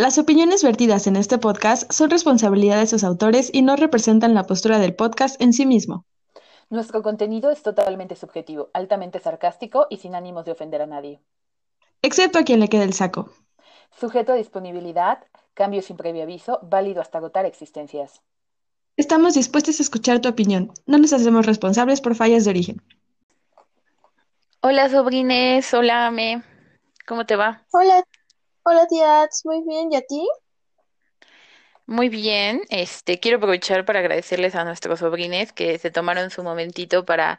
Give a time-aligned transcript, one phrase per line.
[0.00, 4.44] Las opiniones vertidas en este podcast son responsabilidad de sus autores y no representan la
[4.44, 6.06] postura del podcast en sí mismo.
[6.70, 11.20] Nuestro contenido es totalmente subjetivo, altamente sarcástico y sin ánimos de ofender a nadie.
[12.00, 13.28] Excepto a quien le quede el saco.
[13.90, 15.18] Sujeto a disponibilidad,
[15.52, 18.22] cambio sin previo aviso, válido hasta agotar existencias.
[18.96, 20.72] Estamos dispuestos a escuchar tu opinión.
[20.86, 22.82] No nos hacemos responsables por fallas de origen.
[24.62, 25.74] Hola, sobrines.
[25.74, 26.42] Hola, Ame.
[27.06, 27.66] ¿Cómo te va?
[27.72, 28.02] Hola,
[28.70, 29.28] hola, tía.
[29.44, 29.92] Muy bien.
[29.92, 30.28] ¿Y a ti?
[31.86, 32.62] Muy bien.
[32.70, 37.38] Este, quiero aprovechar para agradecerles a nuestros sobrines que se tomaron su momentito para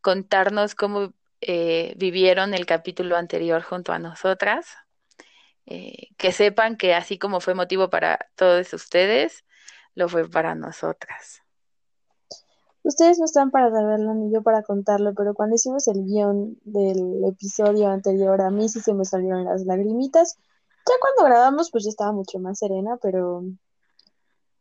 [0.00, 4.66] contarnos cómo eh, vivieron el capítulo anterior junto a nosotras.
[5.66, 9.44] Eh, que sepan que así como fue motivo para todos ustedes,
[9.94, 11.42] lo fue para nosotras.
[12.86, 17.24] Ustedes no están para saberlo ni yo para contarlo, pero cuando hicimos el guion del
[17.24, 20.38] episodio anterior, a mí sí se me salieron las lagrimitas.
[20.86, 23.42] Ya cuando grabamos, pues ya estaba mucho más serena, pero,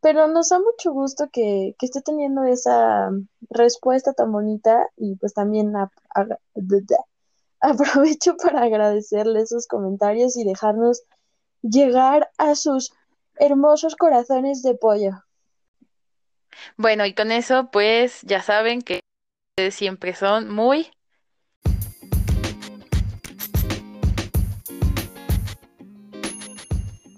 [0.02, 3.12] pero nos da mucho gusto que, que esté teniendo esa
[3.50, 5.74] respuesta tan bonita y pues también
[7.60, 11.04] aprovecho para agradecerle esos comentarios y dejarnos
[11.62, 12.92] llegar a sus
[13.36, 15.12] hermosos corazones de pollo.
[16.78, 19.02] Bueno, y con eso, pues ya saben que
[19.52, 20.92] ustedes siempre son muy...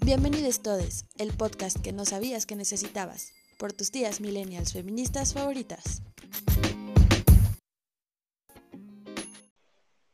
[0.08, 6.00] Bienvenidos todos, el podcast que no sabías que necesitabas, por tus tías millennials feministas favoritas.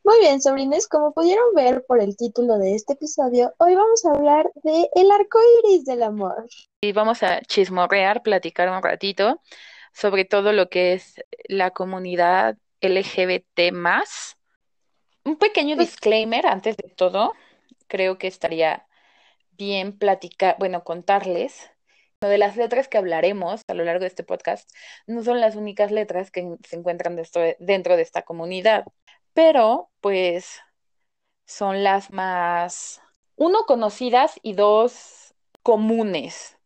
[0.03, 4.11] Muy bien, sobrines, como pudieron ver por el título de este episodio, hoy vamos a
[4.11, 6.49] hablar de el arco iris del amor.
[6.81, 9.41] Y vamos a chismorrear, platicar un ratito
[9.93, 13.71] sobre todo lo que es la comunidad LGBT
[15.23, 17.33] Un pequeño pues disclaimer antes de todo,
[17.87, 18.85] creo que estaría
[19.57, 21.71] bien platicar, bueno, contarles
[22.21, 24.71] de las letras que hablaremos a lo largo de este podcast
[25.07, 27.21] no son las únicas letras que se encuentran
[27.59, 28.87] dentro de esta comunidad
[29.35, 30.61] pero pues
[31.45, 33.03] son las más,
[33.37, 36.57] uno, conocidas y dos, comunes,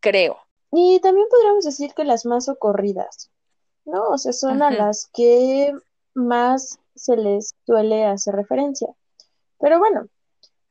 [0.00, 0.38] creo.
[0.72, 3.30] Y también podríamos decir que las más ocurridas,
[3.84, 4.08] ¿no?
[4.08, 5.72] O sea, son a las que
[6.14, 8.88] más se les suele hacer referencia.
[9.60, 10.08] Pero bueno,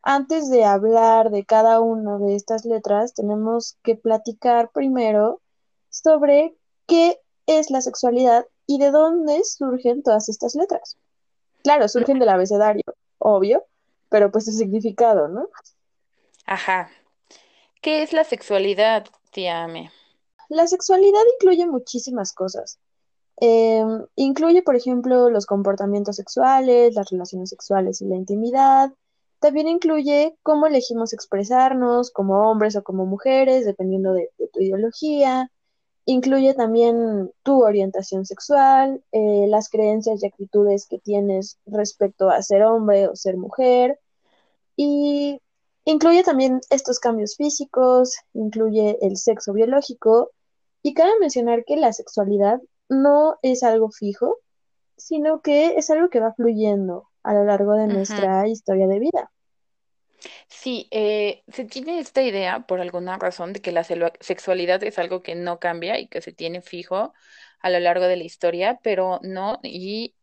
[0.02, 5.42] antes de hablar de cada una de estas letras, tenemos que platicar primero
[5.90, 10.98] sobre qué es la sexualidad y de dónde surgen todas estas letras.
[11.64, 12.84] Claro, surgen del abecedario,
[13.18, 13.66] obvio,
[14.10, 15.50] pero pues el significado, ¿no?
[16.46, 16.90] Ajá.
[17.82, 19.92] ¿Qué es la sexualidad, tía Ame?
[20.50, 22.80] La sexualidad incluye muchísimas cosas.
[23.40, 28.94] Em, incluye, por ejemplo, los comportamientos sexuales, las relaciones sexuales y la intimidad.
[29.40, 35.52] También incluye cómo elegimos expresarnos como hombres o como mujeres, dependiendo de tu ideología.
[36.06, 42.64] Incluye también tu orientación sexual, eh, las creencias y actitudes que tienes respecto a ser
[42.64, 44.00] hombre o ser mujer.
[44.76, 45.40] Y
[45.86, 50.32] incluye también estos cambios físicos, incluye el sexo biológico.
[50.82, 54.38] Y cabe mencionar que la sexualidad no es algo fijo,
[54.98, 59.32] sino que es algo que va fluyendo a lo largo de nuestra historia de vida.
[60.48, 65.22] Sí, eh, se tiene esta idea por alguna razón de que la sexualidad es algo
[65.22, 67.14] que no cambia y que se tiene fijo
[67.60, 70.16] a lo largo de la historia, pero no, y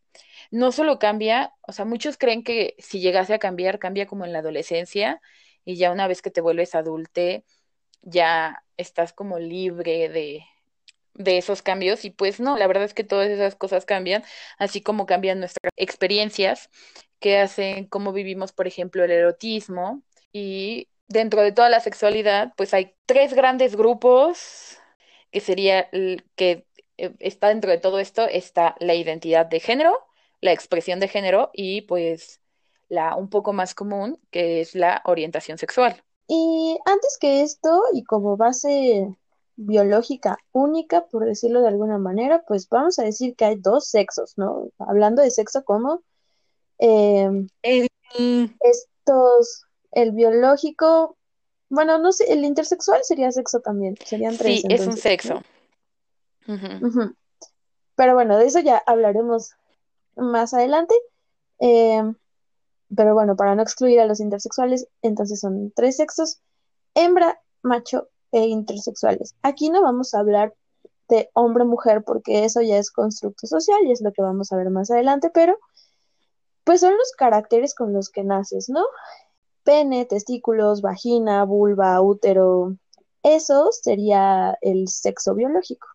[0.51, 4.33] no solo cambia, o sea, muchos creen que si llegase a cambiar, cambia como en
[4.33, 5.21] la adolescencia
[5.65, 7.45] y ya una vez que te vuelves adulte,
[8.01, 10.45] ya estás como libre de,
[11.15, 14.25] de esos cambios y pues no, la verdad es que todas esas cosas cambian,
[14.59, 16.71] así como cambian nuestras experiencias
[17.21, 20.03] que hacen cómo vivimos, por ejemplo, el erotismo
[20.33, 24.79] y dentro de toda la sexualidad, pues hay tres grandes grupos
[25.31, 25.89] que sería
[26.37, 26.67] que
[26.97, 29.99] eh, está dentro de todo esto está la identidad de género,
[30.41, 32.41] la expresión de género y pues
[32.89, 36.03] la un poco más común que es la orientación sexual.
[36.29, 39.17] Y antes que esto y como base
[39.57, 44.35] biológica única, por decirlo de alguna manera, pues vamos a decir que hay dos sexos,
[44.37, 44.69] ¿no?
[44.79, 46.03] Hablando de sexo como
[46.79, 47.47] eh,
[48.61, 51.17] estos el biológico,
[51.69, 54.61] bueno, no sé, el intersexual sería sexo también, serían tres.
[54.61, 55.43] Sí, es un sexo.
[57.97, 59.53] Pero bueno, de eso ya hablaremos
[60.17, 60.95] más adelante.
[61.59, 62.17] Em,
[62.95, 66.41] pero bueno, para no excluir a los intersexuales, entonces son tres sexos,
[66.95, 69.35] hembra, macho e intersexuales.
[69.43, 70.53] Aquí no vamos a hablar
[71.09, 74.71] de hombre-mujer porque eso ya es constructo social y es lo que vamos a ver
[74.71, 75.57] más adelante, pero
[76.65, 78.85] pues son los caracteres con los que naces, ¿no?
[79.65, 82.77] pene, testículos, vagina, vulva, útero.
[83.23, 85.89] Eso sería el sexo biológico.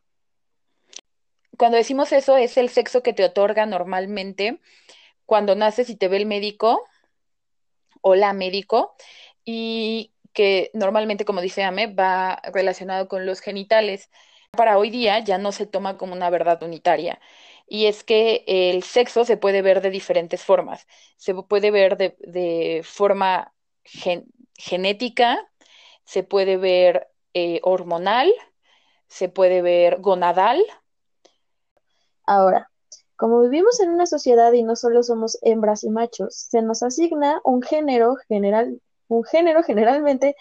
[1.58, 4.60] Cuando decimos eso, es el sexo que te otorga normalmente
[5.26, 6.84] cuando naces y te ve el médico
[8.02, 8.96] o la médico
[9.46, 14.10] y que normalmente, como dice Ame, va relacionado con los genitales.
[14.52, 17.20] Para hoy día ya no se toma como una verdad unitaria.
[17.68, 20.88] Y es que el sexo se puede ver de diferentes formas.
[21.18, 23.54] Se puede ver de, forma
[24.56, 25.48] genética,
[26.04, 28.34] se puede ver eh, hormonal,
[29.08, 30.64] se puede ver gonadal.
[32.26, 32.70] Ahora,
[33.20, 37.42] como vivimos en una sociedad y no solo somos hembras y machos, se nos asigna
[37.44, 40.38] un género general, un género generalmente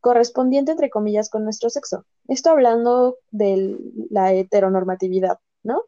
[0.00, 2.04] correspondiente entre comillas con nuestro sexo.
[2.28, 3.76] Esto hablando de
[4.10, 5.82] la heteronormatividad, ¿no?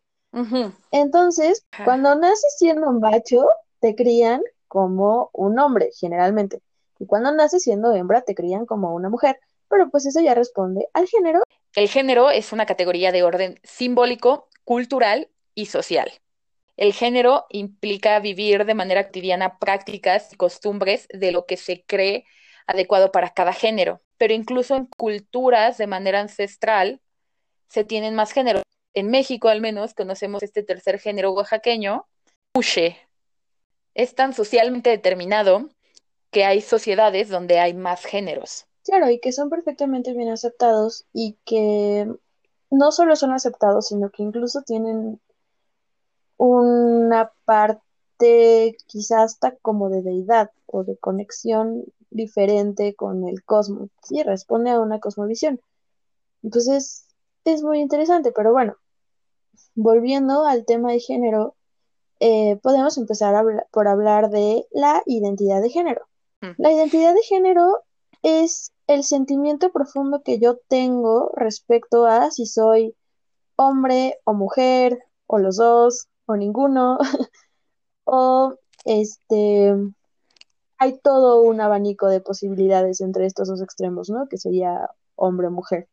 [0.91, 3.47] Entonces, cuando naces siendo un macho,
[3.79, 6.61] te crían como un hombre, generalmente.
[6.99, 9.39] Y cuando naces siendo hembra, te crían como una mujer.
[9.69, 11.43] Pero pues eso ya responde al género.
[11.77, 16.11] El género es una categoría de orden simbólico, cultural y social.
[16.77, 22.27] El género implica vivir de manera cotidiana prácticas y costumbres de lo que se cree
[22.67, 27.01] adecuado para cada género, pero incluso en culturas de manera ancestral
[27.69, 28.63] se tienen más géneros.
[28.95, 32.07] En México al menos conocemos este tercer género oaxaqueño,
[32.57, 32.97] Uche.
[33.95, 35.69] Es tan socialmente determinado
[36.31, 38.67] que hay sociedades donde hay más géneros.
[38.85, 42.07] Claro, y que son perfectamente bien aceptados y que
[42.71, 45.21] no solo son aceptados, sino que incluso tienen
[46.37, 54.23] una parte quizás hasta como de deidad o de conexión diferente con el cosmos, sí,
[54.23, 55.61] responde a una cosmovisión.
[56.43, 57.07] Entonces,
[57.45, 58.77] es muy interesante, pero bueno,
[59.75, 61.57] volviendo al tema de género,
[62.21, 66.07] eh, podemos empezar por hablar de la identidad de género.
[66.41, 66.53] Mm.
[66.59, 67.81] La identidad de género
[68.23, 72.95] es el sentimiento profundo que yo tengo respecto a si soy
[73.57, 76.99] hombre o mujer, o los dos, o ninguno,
[78.05, 78.55] o
[78.85, 79.75] este,
[80.79, 84.29] hay todo un abanico de posibilidades entre estos dos extremos, ¿no?
[84.29, 85.89] Que sería hombre o mujer.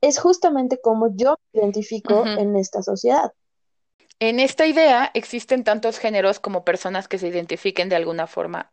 [0.00, 3.32] Es justamente como yo me identifico en esta sociedad.
[4.18, 8.72] En esta idea existen tantos géneros como personas que se identifiquen de alguna forma.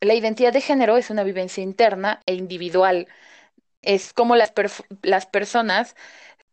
[0.00, 3.08] La identidad de género es una vivencia interna e individual.
[3.82, 4.52] Es como las,
[5.02, 5.96] las personas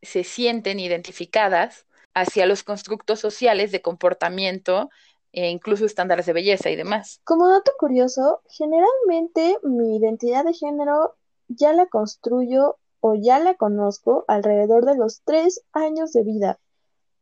[0.01, 4.89] se sienten identificadas hacia los constructos sociales de comportamiento
[5.31, 7.19] e incluso estándares de belleza y demás.
[7.23, 11.15] Como dato curioso, generalmente mi identidad de género
[11.47, 16.59] ya la construyo o ya la conozco alrededor de los tres años de vida.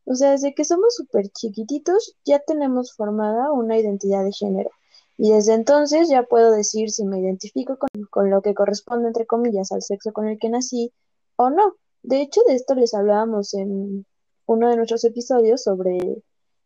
[0.05, 4.71] O sea, desde que somos súper chiquititos ya tenemos formada una identidad de género.
[5.17, 9.25] Y desde entonces ya puedo decir si me identifico con, con lo que corresponde, entre
[9.25, 10.91] comillas, al sexo con el que nací
[11.35, 11.75] o no.
[12.03, 14.05] De hecho, de esto les hablábamos en
[14.51, 15.97] uno de nuestros episodios sobre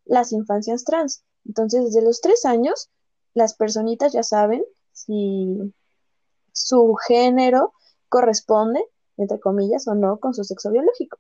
[0.06, 1.24] las infancias trans.
[1.46, 2.90] Entonces, desde los tres años,
[3.34, 5.74] las personitas ya saben si
[6.52, 7.74] su género
[8.10, 8.84] corresponde,
[9.18, 11.20] entre comillas, o no con su sexo biológico.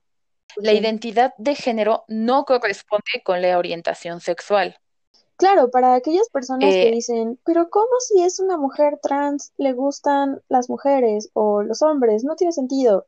[0.55, 4.77] La identidad de género no corresponde con la orientación sexual.
[5.37, 9.73] Claro, para aquellas personas que eh, dicen, pero ¿cómo si es una mujer trans le
[9.73, 12.23] gustan las mujeres o los hombres?
[12.23, 13.05] No tiene sentido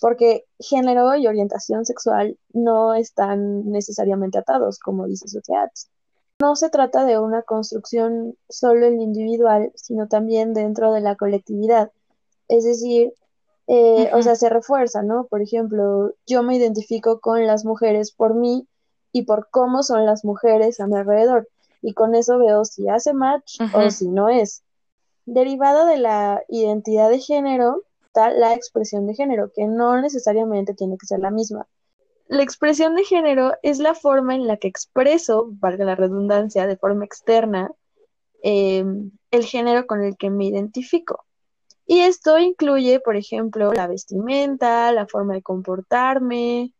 [0.00, 5.88] porque género y orientación sexual no están necesariamente atados, como dice Soteatz.
[6.40, 11.92] No se trata de una construcción solo en individual, sino también dentro de la colectividad.
[12.48, 13.12] Es decir,
[13.66, 15.26] eh, o sea, se refuerza, ¿no?
[15.26, 18.66] Por ejemplo, yo me identifico con las mujeres por mí
[19.12, 21.48] y por cómo son las mujeres a mi alrededor.
[21.82, 24.62] Y con eso veo si hace match o si no es.
[25.26, 31.06] Derivado de la identidad de género, la expresión de género, que no necesariamente tiene que
[31.06, 31.66] ser la misma.
[32.26, 36.76] La expresión de género es la forma en la que expreso, valga la redundancia, de
[36.76, 37.70] forma externa,
[38.42, 41.24] em, el género con el que me identifico.
[41.86, 46.72] Y esto incluye, por ejemplo, la vestimenta, la forma de comportarme.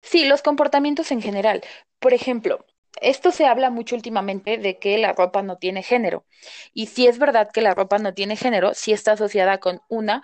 [0.00, 1.62] Sí, los comportamientos en general.
[1.98, 2.64] Por ejemplo,
[3.00, 6.24] esto se habla mucho últimamente de que la ropa no tiene género.
[6.72, 10.22] Y si es verdad que la ropa no tiene género, si está asociada con una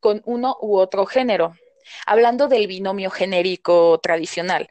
[0.00, 1.54] con uno u otro género,
[2.06, 4.68] hablando del binomio genérico tradicional.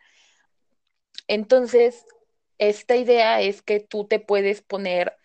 [1.27, 2.05] Entonces,
[2.57, 5.15] esta idea es que tú te puedes poner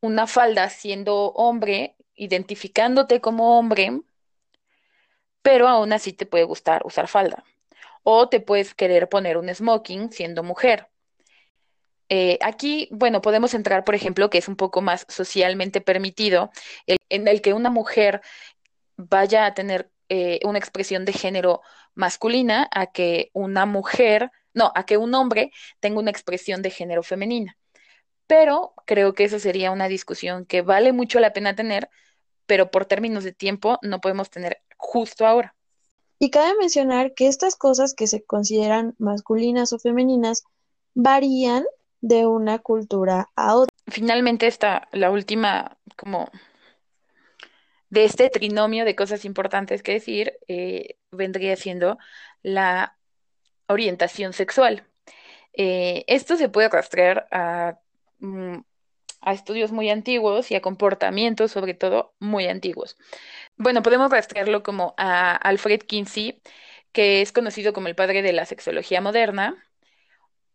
[0.00, 4.00] una falda siendo hombre, identificándote como hombre,
[5.42, 7.44] pero aún así te puede gustar usar falda.
[8.02, 10.88] O te puedes querer poner un smoking siendo mujer.
[12.08, 16.50] Eh, aquí, bueno, podemos entrar, por ejemplo, que es un poco más socialmente permitido,
[16.86, 18.20] en el que una mujer
[18.96, 21.62] vaya a tener eh, una expresión de género
[21.94, 27.02] masculina a que una mujer, no, a que un hombre tenga una expresión de género
[27.02, 27.56] femenina.
[28.26, 31.88] Pero creo que eso sería una discusión que vale mucho la pena tener,
[32.46, 35.54] pero por términos de tiempo no podemos tener justo ahora.
[36.18, 40.44] Y cabe mencionar que estas cosas que se consideran masculinas o femeninas
[40.94, 41.64] varían
[42.00, 43.74] de una cultura a otra.
[43.88, 46.30] Finalmente está la última como
[47.92, 51.98] de este trinomio de cosas importantes que decir, eh, vendría siendo
[52.42, 52.96] la
[53.66, 54.86] orientación sexual.
[55.52, 57.78] Eh, esto se puede rastrear a,
[58.20, 58.60] mm,
[59.20, 62.96] a, estudios muy antiguos y a comportamientos, sobre todo, muy antiguos.
[63.56, 66.40] Bueno, podemos rastrearlo como a Alfred Kinsey,
[66.92, 69.62] que es conocido como el padre de la sexología moderna,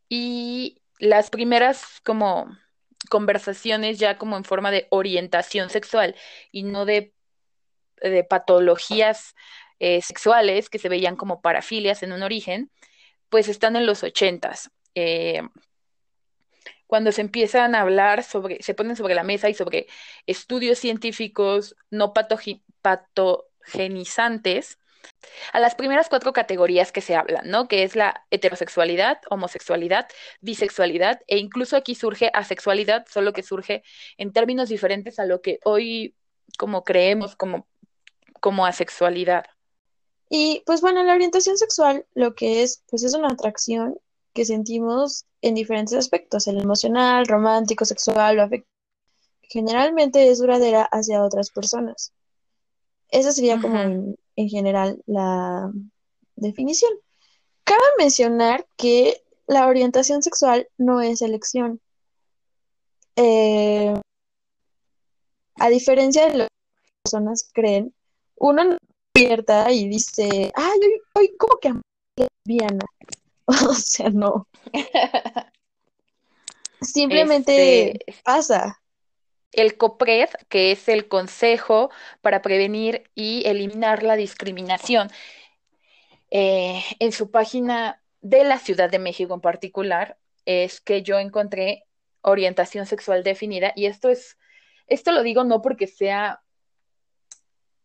[0.10, 2.48] y las primeras como
[3.10, 6.16] conversaciones ya como en forma de orientación sexual
[6.52, 7.14] y no de
[8.02, 9.36] de patologías
[9.80, 12.72] eh, sexuales que se veían como parafilias en un origen,
[13.30, 14.72] pues están en los ochentas.
[14.96, 15.42] Eh,
[16.88, 19.86] cuando se empiezan a hablar sobre, se ponen sobre la mesa y sobre
[20.26, 24.80] estudios científicos no patogenizantes,
[25.54, 27.68] a las primeras cuatro categorías que se hablan, ¿no?
[27.68, 30.08] Que es la heterosexualidad, homosexualidad,
[30.42, 33.84] bisexualidad e incluso aquí surge asexualidad, solo que surge
[34.18, 36.16] en términos diferentes a lo que hoy
[36.58, 37.68] como creemos como
[38.48, 39.44] como asexualidad.
[40.30, 44.00] Y pues bueno, la orientación sexual lo que es, pues es una atracción
[44.32, 48.72] que sentimos en diferentes aspectos, el emocional, romántico, sexual o afectivo.
[49.42, 52.14] Generalmente es duradera hacia otras personas.
[53.10, 55.70] Esa sería como en, general la
[56.38, 56.94] definición.
[57.66, 61.82] Cabe mencionar que la orientación sexual no es elección.
[63.18, 63.94] Eh,
[65.56, 67.94] a diferencia de lo que las personas creen,
[68.38, 68.78] uno
[69.14, 71.74] despierta y dice, ay, hoy, hoy ¿cómo que
[72.16, 72.86] lesbiana?
[73.46, 74.48] o sea, no.
[76.82, 78.82] Simplemente este, pasa.
[79.52, 81.90] El COPRED, que es el Consejo
[82.22, 85.10] para Prevenir y Eliminar la Discriminación,
[86.30, 91.86] eh, en su página de la Ciudad de México en particular, es que yo encontré
[92.22, 94.38] orientación sexual definida, y esto es,
[94.88, 96.42] esto lo digo no porque sea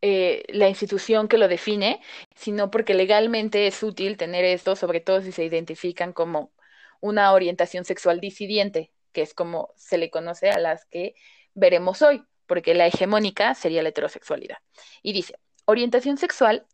[0.05, 2.01] eh, la institución que lo define,
[2.35, 6.51] sino porque legalmente es útil tener esto, sobre todo si se identifican como
[6.99, 11.15] una orientación sexual disidente, que es como se le conoce a las que
[11.53, 14.57] veremos hoy, porque la hegemónica sería la heterosexualidad.
[15.03, 16.67] Y dice, orientación sexual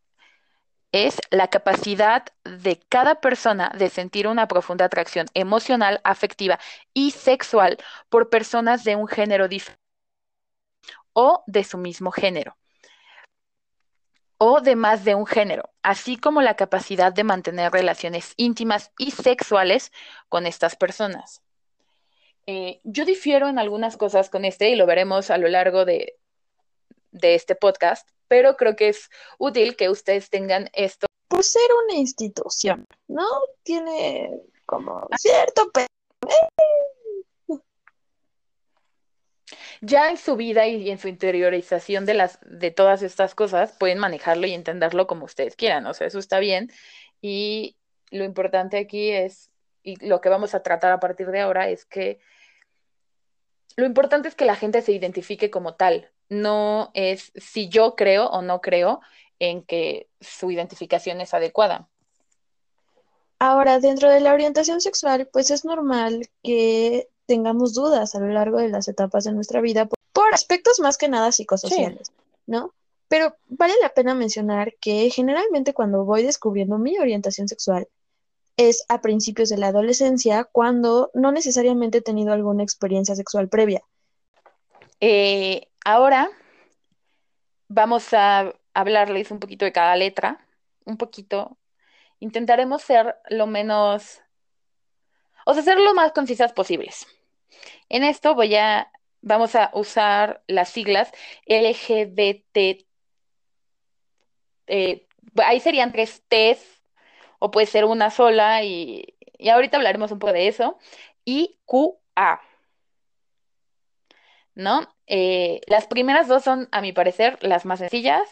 [0.90, 6.58] es la capacidad de cada persona de sentir una profunda atracción emocional, afectiva
[6.94, 9.80] y sexual por personas de un género diferente
[11.12, 12.56] o de su mismo género
[14.42, 19.10] o de más de un género, así como la capacidad de mantener relaciones íntimas y
[19.10, 19.92] sexuales
[20.30, 21.42] con estas personas.
[22.46, 26.16] Eh, yo difiero en algunas cosas con este y lo veremos a lo largo de,
[27.10, 31.06] de este podcast, pero creo que es útil que ustedes tengan esto.
[31.28, 33.26] Por ser una institución, ¿no?
[33.62, 35.70] Tiene como cierto...
[39.80, 43.98] ya en su vida y en su interiorización de las de todas estas cosas pueden
[43.98, 46.70] manejarlo y entenderlo como ustedes quieran, o sea, eso está bien
[47.22, 47.76] y
[48.10, 49.50] lo importante aquí es
[49.82, 52.18] y lo que vamos a tratar a partir de ahora es que
[53.76, 58.26] lo importante es que la gente se identifique como tal, no es si yo creo
[58.26, 59.00] o no creo
[59.38, 61.88] en que su identificación es adecuada.
[63.38, 68.58] Ahora, dentro de la orientación sexual, pues es normal que tengamos dudas a lo largo
[68.58, 72.10] de las etapas de nuestra vida por, aspectos más que nada psicosociales,
[72.48, 72.74] ¿no?
[73.06, 77.86] Pero vale la pena mencionar que generalmente cuando voy descubriendo mi orientación sexual
[78.56, 83.82] es a principios de la adolescencia cuando no necesariamente he tenido alguna experiencia sexual previa.
[85.00, 86.30] Eh, ahora
[87.68, 90.44] vamos a hablarles un poquito de cada letra,
[90.84, 91.56] un poquito.
[92.18, 94.20] Intentaremos ser lo menos,
[95.46, 97.06] o sea, ser lo más concisas posibles.
[97.88, 98.90] En esto voy a,
[99.20, 101.12] vamos a usar las siglas
[101.46, 102.86] LGBT.
[104.66, 105.06] Eh,
[105.44, 106.82] ahí serían tres T's
[107.38, 109.16] o puede ser una sola y,
[109.50, 110.78] ahorita hablaremos un poco de eso.
[111.24, 112.40] Y QA.
[114.54, 114.86] ¿No?
[115.06, 118.22] Eh, las primeras dos son, a mi parecer, las más sencillas,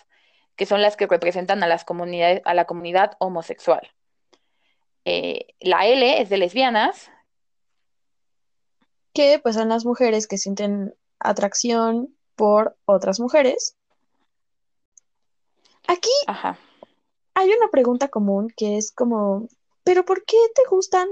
[0.56, 3.92] que son las que representan a, las comunidades, a la comunidad homosexual.
[5.04, 7.10] Eh, la L es de lesbianas,
[9.12, 13.76] que pues son las mujeres que sienten atracción por otras mujeres.
[15.86, 16.58] Aquí Ajá.
[17.34, 19.48] hay una pregunta común que es como,
[19.84, 21.08] ¿pero por qué te gustan,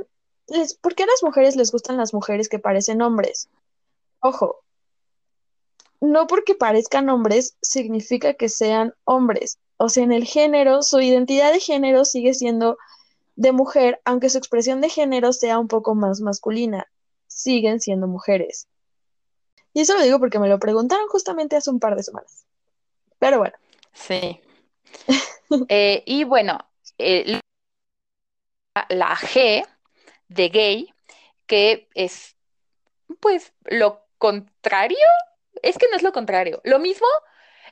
[0.49, 3.49] les, por qué a las mujeres les gustan las mujeres que parecen hombres?
[4.21, 4.61] Ojo,
[6.01, 9.59] no porque parezcan hombres significa que sean hombres.
[9.79, 12.79] O sea, en el género, su identidad de género sigue siendo
[13.35, 16.87] de mujer, aunque su expresión de género sea un poco más masculina.
[17.37, 18.67] Siguen siendo mujeres.
[19.73, 22.47] Y eso lo digo porque me lo preguntaron justamente hace un par de semanas.
[23.19, 23.55] Pero bueno,
[23.97, 24.41] Sí.
[25.69, 26.59] Eh, y bueno,
[26.99, 27.41] eh,
[28.89, 29.65] la, G
[30.27, 30.95] de gay,
[31.47, 32.37] que es
[33.21, 35.07] pues lo contrario,
[35.63, 37.07] es que no es lo contrario, lo mismo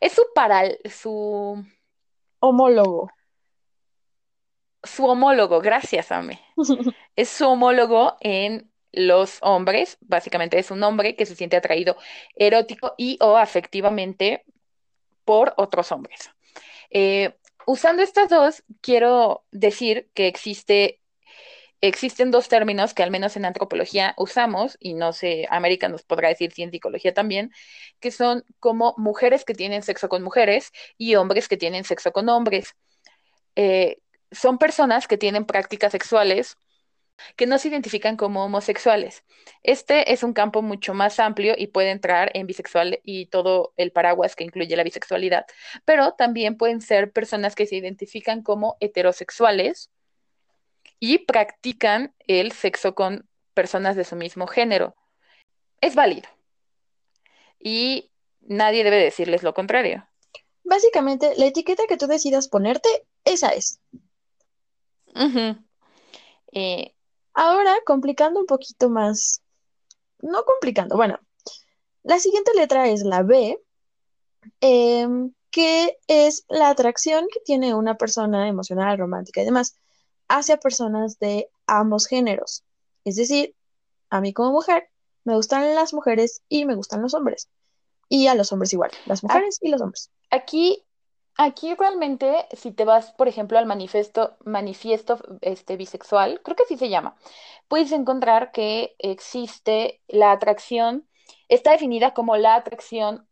[0.01, 1.67] es su paral, su,
[2.39, 3.11] homólogo.
[4.85, 6.41] su homólogo, gracias, Ame.
[7.17, 11.97] Es su homólogo en los hombres, básicamente es un hombre que se siente atraído
[12.37, 14.45] erótico y o afectivamente
[15.25, 16.31] por otros hombres.
[16.91, 17.35] Eh,
[17.67, 21.01] usando estas dos, quiero decir que existe,
[21.81, 26.29] existen dos términos que al menos en antropología usamos, y no sé, América nos podrá
[26.29, 27.51] decir si en psicología también,
[28.01, 32.29] que son como mujeres que tienen sexo con mujeres y hombres que tienen sexo con
[32.29, 32.75] hombres.
[33.57, 33.99] Eh,
[34.31, 36.57] son personas que tienen prácticas sexuales
[37.37, 39.25] que no se identifican como homosexuales.
[39.63, 43.93] Este es un campo mucho más amplio y puede entrar en bisexual y todo el
[43.93, 45.47] paraguas que incluye la bisexualidad,
[45.85, 49.91] pero también pueden ser personas que se identifican como heterosexuales
[51.01, 54.95] y practican el sexo con personas de su mismo género.
[55.81, 56.29] Es válido.
[57.59, 60.09] Y nadie debe decirles lo contrario.
[60.63, 62.89] Básicamente, la etiqueta que tú decidas ponerte,
[63.25, 63.81] esa es.
[66.53, 66.94] Eh,
[67.35, 69.43] Ahora, complicando un poquito más,
[70.21, 71.19] no complicando, bueno,
[72.03, 73.61] la siguiente letra es la B,
[74.61, 79.77] em, que es la atracción que tiene una persona emocional, romántica y demás
[80.29, 82.65] hacia personas de ambos géneros.
[83.05, 83.55] Es decir,
[84.11, 84.89] a mí como mujer
[85.25, 87.49] me gustan las mujeres y me gustan los hombres.
[88.09, 90.11] Y a los hombres igual, las mujeres y los hombres.
[90.31, 90.85] Aquí,
[91.37, 96.77] aquí realmente, si te vas, por ejemplo, al manifiesto, manifiesto este, bisexual, creo que así
[96.77, 97.17] se llama,
[97.69, 101.07] puedes encontrar que existe la atracción,
[101.49, 103.27] está definida como la atracción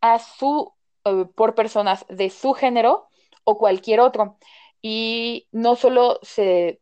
[0.00, 0.72] a su,
[1.04, 3.08] eh, por personas de su género
[3.44, 4.38] o cualquier otro.
[4.82, 6.80] Y no solo se,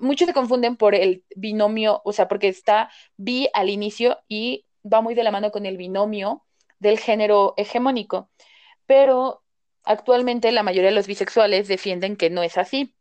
[0.00, 5.00] muchos se confunden por el binomio, o sea, porque está bi al inicio y va
[5.00, 6.44] muy de la mano con el binomio
[6.78, 8.30] del género hegemónico.
[8.86, 9.42] Pero
[9.86, 12.94] actualmente la mayoría de los bisexuales defienden que no es así.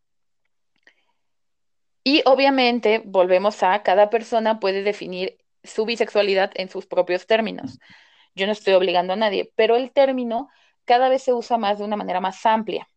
[2.03, 7.79] Y obviamente volvemos a cada persona puede definir su bisexualidad en sus propios términos.
[8.35, 10.49] Yo no estoy obligando a nadie, pero el término
[10.85, 12.89] cada vez se usa más de una manera más amplia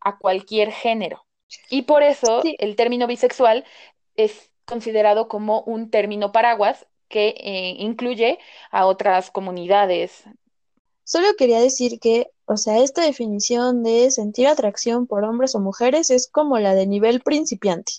[0.00, 1.26] a cualquier género.
[1.70, 2.56] Y por eso Sí.
[2.60, 3.64] el término bisexual
[4.16, 8.38] es considerado como un término paraguas que eh, incluye
[8.70, 10.24] a otras comunidades.
[11.04, 16.10] Solo quería decir que, o sea, esta definición de sentir atracción por hombres o mujeres
[16.10, 17.92] es como la de nivel principiante.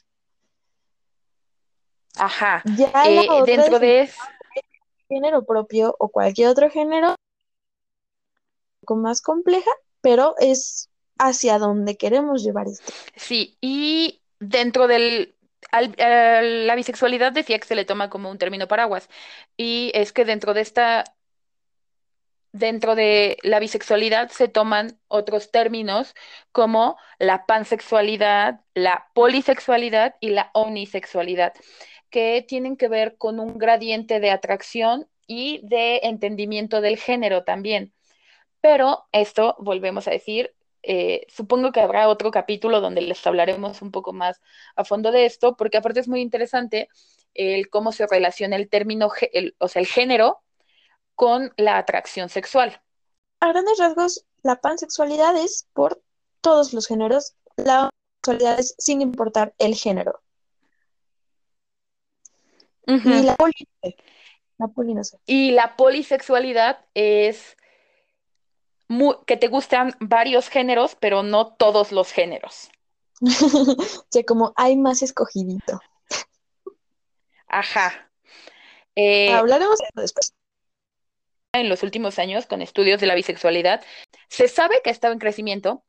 [2.16, 2.63] Ajá.
[2.78, 4.10] Ya Eh, dentro de
[5.10, 7.16] género propio o cualquier otro género, un
[8.82, 12.92] poco más compleja, pero es hacia donde queremos llevar esto.
[13.16, 15.36] Sí, y dentro del...
[15.72, 15.96] al-
[16.68, 19.10] la bisexualidad decía que se le toma como un término paraguas.
[19.58, 21.04] Y es que dentro de esta,
[22.54, 26.16] dentro de la bisexualidad se toman otros términos
[26.52, 31.54] como la pansexualidad, la polisexualidad y la omnisexualidad,
[32.10, 37.92] que tienen que ver con un gradiente de atracción y de entendimiento del género también.
[38.62, 43.92] Pero esto, volvemos a decir, eh, supongo que habrá otro capítulo donde les hablaremos un
[43.92, 44.42] poco más
[44.76, 46.88] a fondo de esto, porque aparte es muy interesante
[47.34, 49.10] el cómo se relaciona el término,
[49.58, 50.42] o sea, el género
[51.15, 52.82] con la atracción sexual.
[53.39, 56.02] A grandes rasgos, la pansexualidad es por
[56.41, 60.21] todos los géneros, la homosexualidad es sin importar el género.
[62.88, 63.10] Ujú.
[63.10, 63.54] Y la poli,
[64.58, 65.17] la poli no sé.
[65.26, 67.56] Y la polisexualidad es
[69.26, 72.69] que te gustan varios géneros, pero no todos los géneros.
[74.10, 75.80] Sea, como hay más escogidito.
[77.47, 78.12] Ajá.
[78.95, 80.34] Eh, Hablaremos de eso después.
[81.54, 83.84] En los últimos años con estudios de la bisexualidad,
[84.28, 85.84] se sabe que ha estado en crecimiento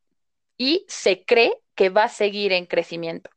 [0.57, 3.29] y se cree que va a seguir en crecimiento.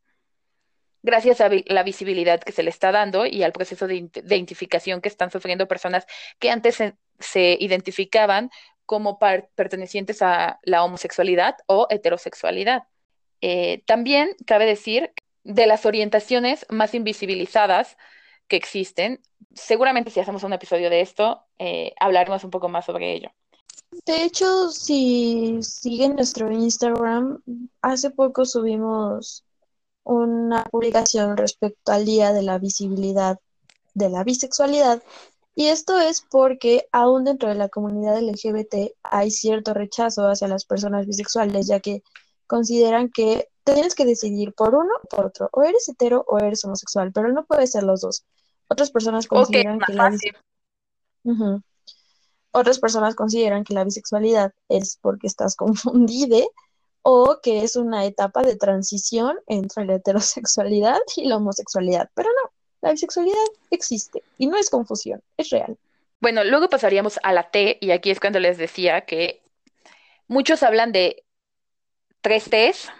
[1.03, 5.09] gracias a la visibilidad que se le está dando y al proceso de identificación que
[5.09, 6.07] están sufriendo personas
[6.38, 6.77] que antes
[7.19, 8.51] se, identificaban
[8.85, 12.83] como pertenecientes a la homosexualidad o heterosexualidad.
[13.41, 15.12] Eh, también cabe decir
[15.45, 17.97] de las orientaciones más invisibilizadas
[18.49, 19.21] que existen.
[19.55, 23.31] Seguramente si hacemos un episodio de esto, eh, hablaremos un poco más sobre ello.
[24.05, 27.43] De hecho, si siguen nuestro Instagram,
[27.83, 29.45] hace poco subimos
[30.05, 33.39] una publicación respecto al Día de la Visibilidad
[33.95, 35.03] de la Bisexualidad.
[35.55, 40.65] Y esto es porque aún dentro de la comunidad LGBT hay cierto rechazo hacia las
[40.65, 42.03] personas bisexuales, ya que
[42.49, 46.65] consideran que tienes que decidir por uno o por otro, o eres hetero o eres
[46.65, 48.25] homosexual, pero no puede ser los dos.
[48.67, 50.11] Otras personas consideran que la
[52.51, 56.45] Otras personas consideran que la bisexualidad es porque estás confundida
[57.03, 62.11] o que es una etapa de transición entre la heterosexualidad y la homosexualidad.
[62.15, 63.37] Pero no, la bisexualidad
[63.71, 65.79] existe y no es confusión, es real.
[66.21, 69.41] Bueno, luego pasaríamos a la T y aquí es cuando les decía que
[70.27, 71.25] muchos hablan de
[72.29, 72.91] tres.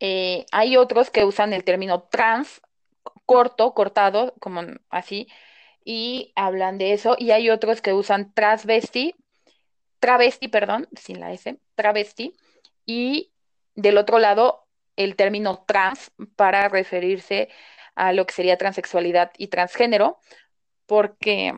[0.00, 2.60] Eh, hay otros que usan el término trans,
[3.26, 5.28] corto, cortado, como así,
[5.84, 7.16] y hablan de eso.
[7.18, 9.14] Y hay otros que usan transvesti,
[10.00, 12.34] travesti, perdón, sin la S, travesti,
[12.84, 13.32] y
[13.74, 17.48] del otro lado el término trans para referirse
[17.94, 20.18] a lo que sería transexualidad y transgénero,
[20.86, 21.54] porque,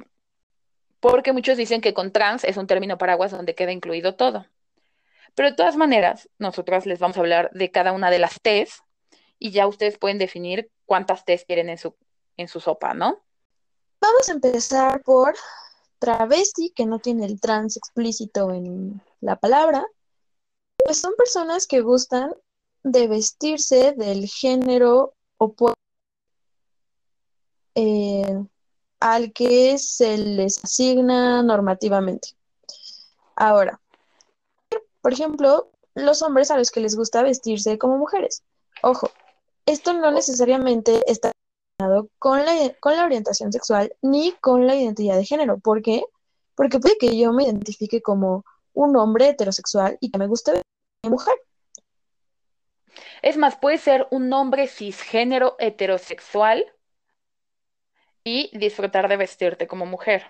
[1.00, 4.46] porque muchos dicen que con trans es un término paraguas donde queda incluido todo.
[5.34, 8.82] Pero de todas maneras, nosotras les vamos a hablar de cada una de las T's
[9.38, 11.96] y ya ustedes pueden definir cuántas T's quieren en su,
[12.36, 13.22] en su sopa, ¿no?
[14.00, 15.34] Vamos a empezar por
[15.98, 19.84] travesti, que no tiene el trans explícito en la palabra,
[20.76, 22.34] pues son personas que gustan
[22.82, 25.80] de vestirse del género opuesto
[27.74, 28.44] eh,
[29.00, 32.28] al que se les asigna normativamente.
[33.34, 33.80] Ahora,
[35.04, 38.42] por ejemplo, los hombres a los que les gusta vestirse como mujeres.
[38.82, 39.10] Ojo,
[39.66, 41.30] esto no necesariamente está
[41.78, 45.58] relacionado con la, orientación sexual ni con la identidad de género.
[45.58, 46.04] ¿Por qué?
[46.54, 50.62] Porque puede que yo me identifique como un hombre heterosexual y que me guste
[51.02, 51.34] mujer.
[53.20, 56.64] Es más, puede ser un hombre cisgénero heterosexual
[58.24, 60.24] y disfrutar de vestirte como mujer.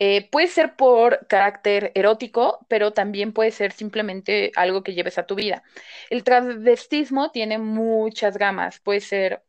[0.00, 5.26] Eh, puede ser por carácter erótico, pero también puede ser simplemente algo que lleves a
[5.26, 5.64] tu vida.
[6.10, 8.78] El transvestismo tiene muchas gamas.
[8.80, 9.42] Puede ser,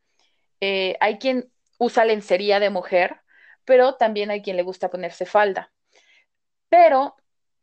[0.62, 3.21] eh, hay quien usa lencería de mujer,
[3.65, 5.71] pero también hay quien le gusta ponerse falda.
[6.69, 7.15] Pero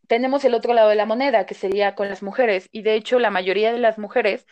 [0.09, 2.69] tenemos el otro lado de la moneda, que sería con las mujeres.
[2.73, 4.47] Y de hecho, la mayoría de las mujeres,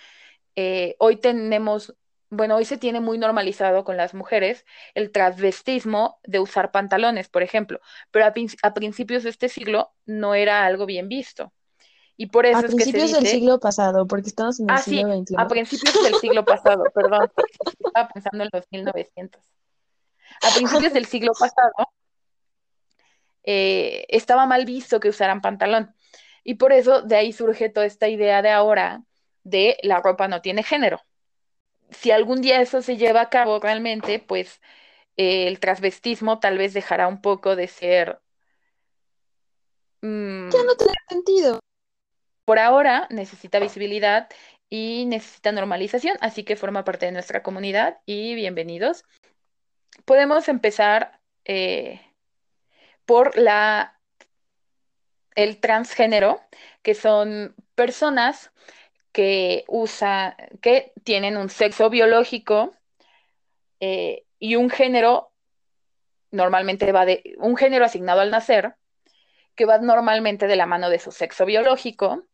[0.57, 1.94] eh, hoy tenemos,
[2.37, 7.42] bueno, hoy se tiene muy normalizado con las mujeres el transvestismo de usar pantalones, por
[7.42, 7.81] ejemplo.
[8.11, 11.53] Pero a, principios de este siglo no era algo bien visto.
[12.16, 15.35] Y por eso a principios del siglo pasado, porque estamos en el ah, siglo XXI.
[15.37, 17.31] A principios del siglo pasado, perdón,
[17.85, 19.42] estaba pensando en los 1900.
[20.42, 21.73] A principios del siglo pasado,
[23.42, 25.94] eh, estaba mal visto que usaran pantalón.
[26.44, 29.03] Y por eso de ahí surge toda esta idea de ahora
[29.42, 31.01] de la ropa no tiene género.
[31.94, 34.61] Si algún día eso se lleva a cabo realmente, pues
[35.16, 38.20] eh, el transvestismo tal vez dejará un poco de ser...
[40.02, 41.61] Mm, ya no tiene sentido.
[42.44, 44.28] Por ahora necesita visibilidad
[44.68, 49.04] y necesita normalización, así que forma parte de nuestra comunidad y bienvenidos.
[50.04, 52.00] Podemos empezar eh,
[53.07, 53.98] por la,
[55.35, 56.40] el transgénero,
[56.83, 58.50] que son personas
[59.14, 62.74] que usan, que tienen un sexo biológico
[63.79, 65.31] eh, y un género,
[66.33, 68.74] normalmente va de, un género asignado al nacer,
[69.55, 72.24] que va normalmente de la mano de su sexo biológico,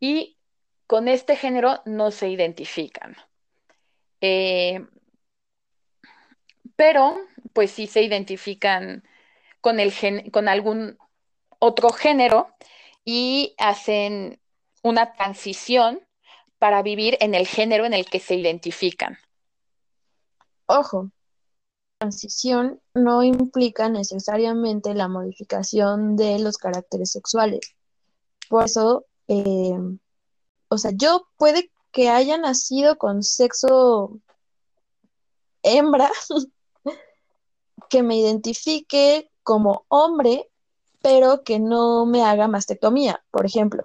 [0.00, 0.38] y
[0.86, 3.14] con este género no se identifican.
[4.22, 4.86] Eh,
[6.74, 7.18] pero,
[7.52, 9.04] pues sí se identifican
[9.60, 9.92] con, el
[10.32, 10.96] con algún
[11.58, 12.48] otro género
[13.04, 14.40] y hacen
[14.88, 16.00] una transición
[16.58, 19.18] para vivir en el género en el que se identifican.
[20.66, 21.10] Ojo,
[21.98, 27.60] transición no implica necesariamente la modificación de los caracteres sexuales.
[28.48, 29.78] Por eso, eh,
[30.68, 34.20] o sea, yo puede que haya nacido con sexo
[35.62, 36.10] hembra,
[37.90, 40.48] que me identifique como hombre,
[41.00, 43.84] pero que no me haga mastectomía, por ejemplo.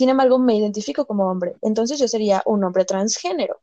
[0.00, 3.60] Sin embargo, me identifico como hombre, entonces yo sería un hombre transgénero.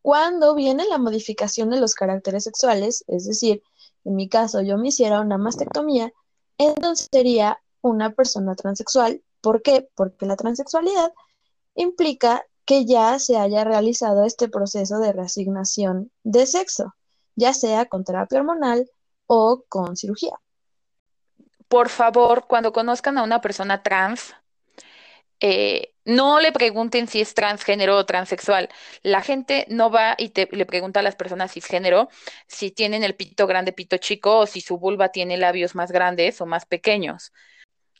[0.00, 3.64] cuando viene la modificación de los caracteres sexuales, es decir,
[4.04, 6.12] en mi caso yo me hiciera una mastectomía,
[6.56, 9.24] entonces sería una persona transexual.
[9.40, 9.88] ¿Por qué?
[9.96, 11.12] Porque la transexualidad
[11.74, 16.94] implica que ya se haya realizado este proceso de reasignación de sexo,
[17.34, 18.88] ya sea con terapia hormonal
[19.26, 20.38] o con cirugía.
[21.66, 24.32] Por favor, cuando conozcan a una persona trans,
[25.42, 28.68] eh, no le pregunten si es transgénero o transexual.
[29.02, 32.08] La gente no va y te, le pregunta a las personas cisgénero
[32.46, 36.40] si tienen el pito grande, pito chico, o si su vulva tiene labios más grandes
[36.40, 37.32] o más pequeños.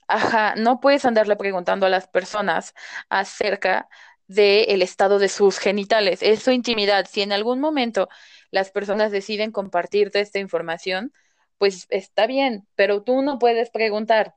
[0.08, 2.74] Ajá, no puedes andarle preguntando a las personas
[3.08, 3.88] acerca
[4.28, 6.22] del estado de sus genitales.
[6.22, 7.06] Es su intimidad.
[7.10, 8.08] Si en algún momento
[8.50, 11.12] las personas deciden compartirte esta información,
[11.58, 14.36] pues está bien, pero tú no puedes preguntar.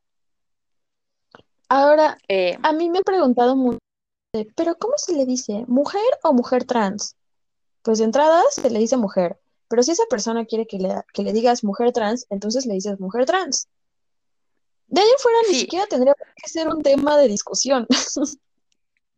[1.69, 3.79] Ahora, eh, a mí me he preguntado mucho,
[4.55, 5.63] pero ¿cómo se le dice?
[5.67, 7.15] ¿Mujer o mujer trans?
[7.81, 11.23] Pues de entrada se le dice mujer, pero si esa persona quiere que le, que
[11.23, 13.67] le digas mujer trans, entonces le dices mujer trans.
[14.87, 17.87] De ahí en fuera ni siquiera tendría que ser un tema de discusión.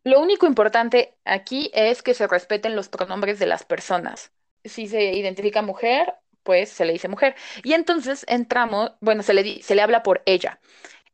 [0.04, 4.32] Lo único importante aquí es que se respeten los pronombres de las personas.
[4.64, 7.36] Si se identifica mujer, pues se le dice mujer.
[7.64, 10.62] Y entonces entramos, bueno, se le, se le habla por ella.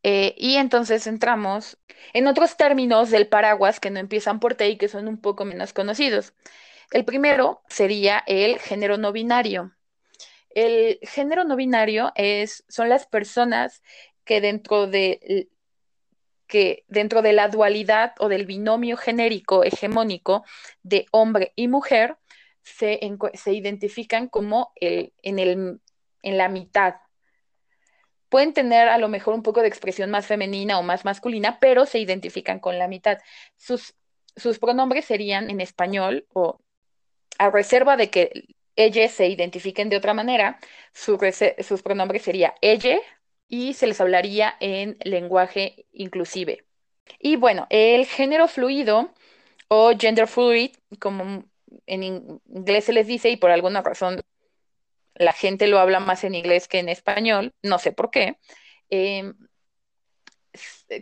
[0.03, 1.77] Eh, y entonces entramos
[2.13, 5.45] en otros términos del paraguas que no empiezan por T y que son un poco
[5.45, 6.33] menos conocidos.
[6.91, 9.73] El primero sería el género no binario.
[10.49, 13.81] El género no binario es, son las personas
[14.25, 15.49] que dentro de
[16.47, 20.45] que dentro de la dualidad o del binomio genérico hegemónico
[20.83, 22.17] de hombre y mujer
[22.61, 22.99] se,
[23.47, 25.81] identifican como el, en, el,
[26.21, 26.95] en la mitad.
[28.33, 31.85] Pueden tener a lo mejor un poco de expresión más femenina o más masculina, pero
[31.85, 33.19] se identifican con la mitad.
[33.57, 33.93] Sus,
[34.59, 36.59] pronombres serían en español o
[37.37, 38.31] a reserva de que
[38.75, 40.59] ellos se identifiquen de otra manera,
[40.93, 42.97] sus pronombres sería ella,
[43.47, 46.65] y se les hablaría en lenguaje inclusive.
[47.19, 49.13] Y bueno, el género fluido
[49.67, 51.43] o gender fluid, como
[51.85, 54.23] en inglés se les dice y por alguna razón
[55.15, 58.39] la gente lo habla más en inglés que en español, no sé por qué,
[58.89, 59.35] em,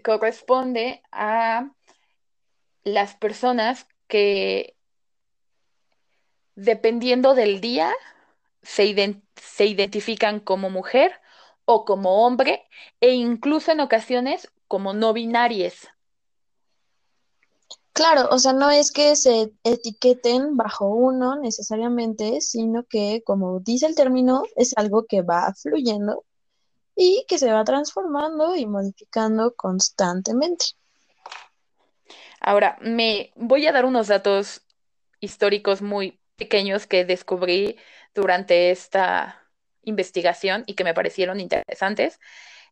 [0.04, 1.72] corresponde a
[2.84, 4.76] las personas que
[6.56, 7.94] dependiendo del día
[8.62, 11.20] se, se identifican como mujer
[11.66, 12.68] o como hombre
[13.00, 15.90] e incluso en ocasiones como no binarias.
[17.94, 23.86] Claro, o sea, no es que se etiqueten bajo uno necesariamente, sino que, como dice
[23.86, 26.24] el término, es algo que va fluyendo
[26.96, 30.66] y que se va transformando y modificando constantemente.
[32.40, 34.62] Ahora, me voy a dar unos datos
[35.20, 37.78] históricos muy pequeños que descubrí
[38.16, 39.48] durante esta
[39.84, 42.20] investigación y que me parecieron interesantes.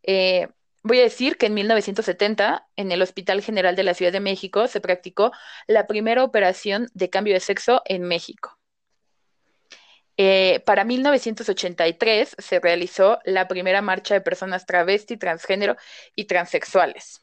[0.04, 0.48] Eh,
[0.84, 4.68] voy a decir que en 1970, en el Hospital General de la Ciudad de México,
[4.68, 5.32] se practicó
[5.68, 8.58] la primera operación de cambio de sexo en México.
[10.18, 15.78] Eh, para 1983 se realizó la primera marcha de personas travesti, transgénero
[16.16, 17.22] y transexuales.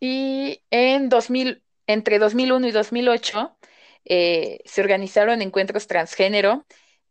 [0.00, 3.56] Y en 2000, entre 2001 y 2008
[4.04, 6.66] eh, se organizaron encuentros transgénero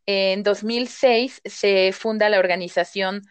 [0.06, 3.22] en 2006 se funda la organización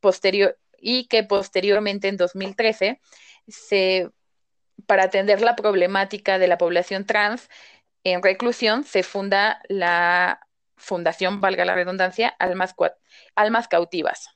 [0.00, 3.00] Posterior, y que posteriormente en 2013
[3.48, 4.10] se,
[4.86, 7.48] para atender la problemática de la población trans
[8.04, 12.74] en reclusión se funda la fundación, valga la redundancia, Almas,
[13.34, 14.28] Almas Cautivas.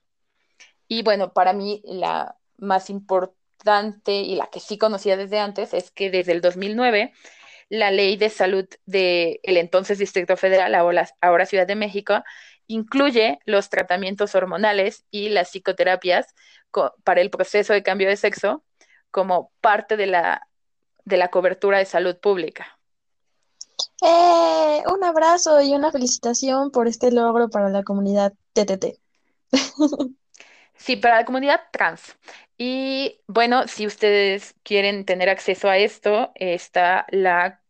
[0.88, 5.90] Y bueno, para mí la más importante y la que sí conocía desde antes es
[5.90, 7.12] que desde el 2009
[7.68, 12.24] la ley de salud del entonces Distrito Federal, ahora, Ciudad de México,
[12.68, 16.35] incluye los tratamientos hormonales y las psicoterapias
[17.02, 18.62] para el proceso de cambio de sexo
[19.11, 20.48] como parte de la,
[21.04, 22.78] de la cobertura de salud pública.
[24.02, 28.98] Eh, un abrazo y una felicitación por este logro para la comunidad TTT.
[30.78, 32.16] Sí, para la comunidad trans.
[32.57, 37.61] Y bueno, si ustedes quieren tener acceso a esto, está la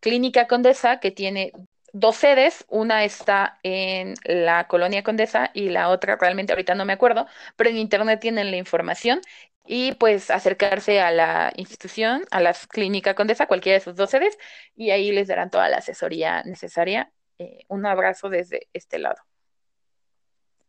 [0.00, 1.52] Clínica Condesa, que tiene
[1.92, 6.92] dos sedes, una está en la colonia Condesa y la otra realmente ahorita no me
[6.92, 7.26] acuerdo,
[7.56, 9.20] pero en internet tienen la información
[9.64, 14.36] y pues acercarse a la institución, a la Clínica Condesa, cualquiera de sus dos sedes,
[14.74, 17.12] y ahí les darán toda la asesoría necesaria.
[17.38, 19.22] Eh, un abrazo desde este lado.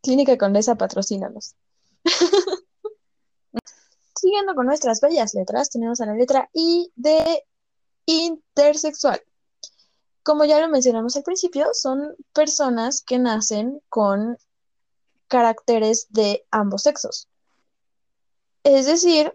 [0.02, 1.56] Clínica Condesa, patrocínanos.
[4.16, 7.44] Siguiendo con nuestras bellas letras, tenemos a la letra I de
[8.06, 9.22] intersexual.
[10.24, 14.38] Como ya lo mencionamos al principio, son personas que nacen con
[15.28, 17.28] caracteres de ambos sexos.
[18.64, 19.34] Es decir,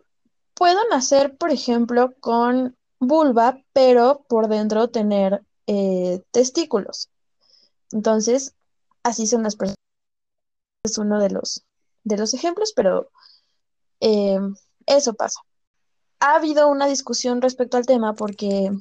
[0.55, 7.11] puedo nacer, por ejemplo, con vulva, pero por dentro tener eh, testículos.
[7.92, 8.55] Entonces,
[9.03, 9.77] así son las personas.
[10.83, 11.64] Es uno de los,
[12.05, 13.11] de los ejemplos, pero
[14.01, 14.38] eh,
[14.87, 15.40] eso pasa.
[16.20, 18.72] Ha habido una discusión respecto al tema porque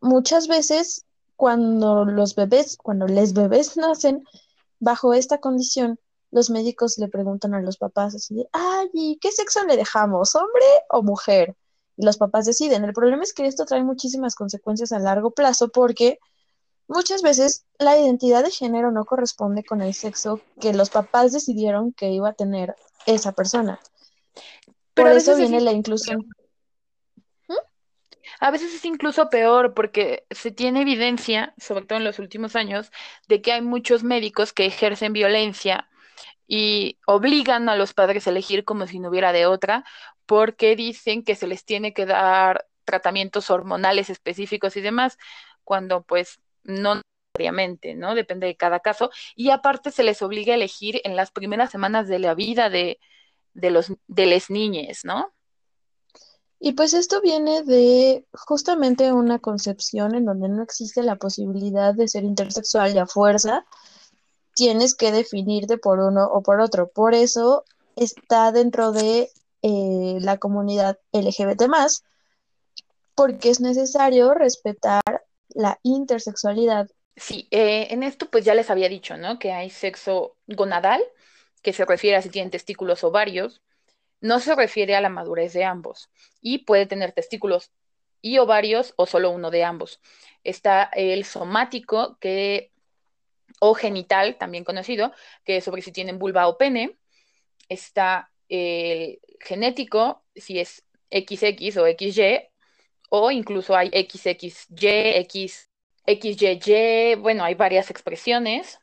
[0.00, 1.04] muchas veces
[1.40, 4.26] cuando los bebés, cuando les bebés nacen
[4.78, 5.98] bajo esta condición,
[6.30, 10.66] los médicos le preguntan a los papás así de, ay, qué sexo le dejamos, hombre
[10.90, 11.56] o mujer?
[11.96, 12.84] Y los papás deciden.
[12.84, 16.18] El problema es que esto trae muchísimas consecuencias a largo plazo porque
[16.88, 21.94] muchas veces la identidad de género no corresponde con el sexo que los papás decidieron
[21.94, 22.76] que iba a tener
[23.06, 23.80] esa persona.
[24.92, 26.28] Por eso viene la inclusión.
[28.40, 32.90] A veces es incluso peor porque se tiene evidencia, sobre todo en los últimos años,
[33.28, 35.88] de que hay muchos médicos que ejercen violencia
[36.46, 39.84] y obligan a los padres a elegir como si no hubiera de otra,
[40.26, 45.18] porque dicen que se les tiene que dar tratamientos hormonales específicos y demás,
[45.64, 47.02] cuando pues no
[47.34, 48.14] necesariamente, ¿no?
[48.14, 49.10] Depende de cada caso.
[49.36, 52.98] Y aparte se les obliga a elegir en las primeras semanas de la vida de,
[53.54, 55.32] de los de las niñas, ¿no?
[56.62, 62.06] Y pues esto viene de justamente una concepción en donde no existe la posibilidad de
[62.06, 63.64] ser intersexual y a fuerza
[64.54, 66.88] tienes que definirte por uno o por otro.
[66.88, 67.64] Por eso
[67.96, 69.30] está dentro de
[69.62, 71.62] eh, la comunidad LGBT
[73.14, 75.02] porque es necesario respetar
[75.48, 76.90] la intersexualidad.
[77.16, 79.38] Sí, eh, en esto pues ya les había dicho, ¿no?
[79.38, 81.02] Que hay sexo gonadal,
[81.62, 83.62] que se refiere a si tienen testículos o ovarios,
[84.20, 87.70] no se refiere a la madurez de ambos y puede tener testículos
[88.22, 90.00] y ovarios o solo uno de ambos.
[90.44, 92.72] Está el somático que
[93.60, 95.12] o genital, también conocido,
[95.44, 96.96] que es sobre si tienen vulva o pene.
[97.68, 102.48] Está el genético, si es XX o XY,
[103.10, 105.68] o incluso hay XXY,
[106.06, 108.80] X, bueno, hay varias expresiones.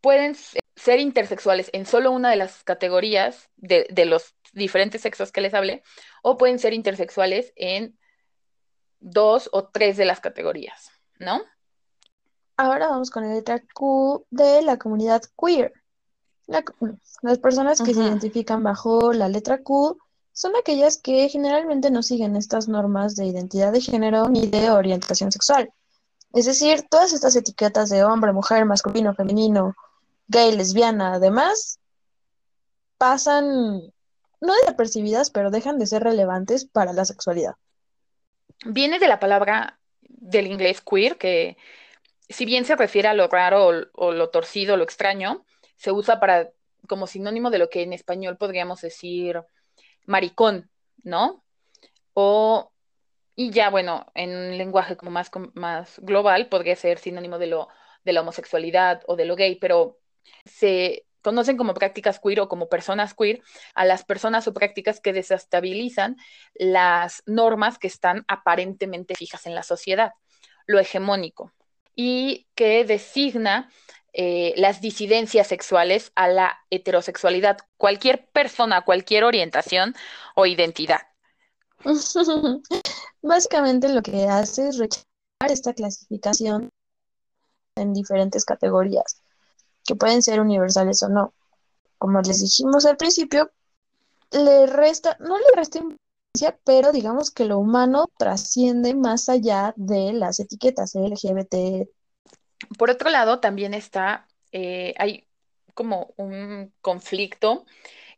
[0.00, 0.34] Pueden
[0.76, 5.82] ser intersexuales en solo una de las categorías de los diferentes sexos que les hablé,
[6.22, 7.98] o pueden ser intersexuales en
[9.00, 11.42] dos o tres de las categorías, ¿no?
[12.56, 15.72] Ahora vamos con la letra Q de la comunidad queer.
[16.46, 19.96] las personas que se identifican bajo la letra Q
[20.32, 25.32] son aquellas que generalmente no siguen estas normas de identidad de género ni de orientación
[25.32, 25.72] sexual.
[26.32, 29.74] Es decir, todas estas etiquetas de hombre, mujer, masculino, femenino,
[30.28, 31.80] gay, lesbiana, además,
[32.98, 33.92] pasan
[34.40, 37.54] no desapercibidas, pero dejan de ser relevantes para la sexualidad.
[38.64, 41.56] Viene de la palabra del inglés queer, que
[42.28, 45.44] si bien se refiere a lo raro o, lo torcido, lo extraño,
[45.76, 46.50] se usa para
[46.88, 49.42] como sinónimo de lo que en español podríamos decir
[50.06, 50.70] maricón,
[51.02, 51.44] ¿no?
[52.14, 52.72] O,
[53.36, 57.68] y ya, bueno, en un lenguaje como más, más global podría ser sinónimo de, lo,
[58.04, 59.98] de la homosexualidad o de lo gay, pero
[60.44, 63.42] se conocen como prácticas queer o como personas queer
[63.74, 66.16] a las personas o prácticas que desestabilizan
[66.54, 70.12] las normas que están aparentemente fijas en la sociedad,
[70.66, 71.52] lo hegemónico,
[71.94, 73.70] y que designa
[74.12, 79.94] eh, las disidencias sexuales a la heterosexualidad, cualquier persona, cualquier orientación
[80.34, 81.00] o identidad.
[83.22, 85.06] Básicamente lo que hace es rechazar
[85.48, 86.70] esta clasificación
[87.76, 89.19] en diferentes categorías
[89.90, 91.34] que pueden ser universales o no.
[91.98, 93.50] Como les dijimos al principio,
[94.30, 100.12] le resta, no le resta importancia, pero digamos que lo humano trasciende más allá de
[100.12, 101.88] las etiquetas LGBT.
[102.78, 105.26] Por otro lado, también está, eh, hay
[105.74, 107.66] como un conflicto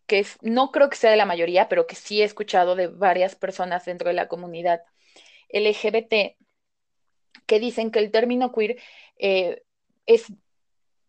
[0.07, 2.89] que es, no creo que sea de la mayoría, pero que sí he escuchado de
[2.89, 4.83] varias personas dentro de la comunidad
[5.49, 6.37] LGBT
[7.47, 8.77] que dicen que el término queer
[9.17, 9.63] eh,
[10.05, 10.27] es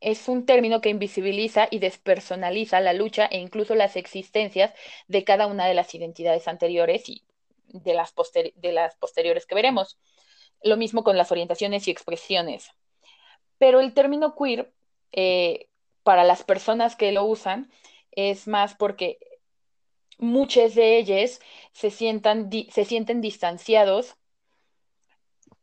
[0.04, 4.74] es un término que invisibiliza y despersonaliza la lucha e incluso las existencias
[5.08, 7.24] de cada una de las identidades anteriores y
[7.68, 9.98] de las, posteriores que veremos.
[10.62, 12.70] Lo mismo con las orientaciones y expresiones.
[13.58, 14.74] Pero el término queer,
[15.14, 15.68] eh,
[16.04, 17.72] para las personas que lo usan,
[18.12, 19.20] es más porque
[20.18, 21.40] muchas de ellas
[21.72, 24.16] se, sientan, se sienten distanciados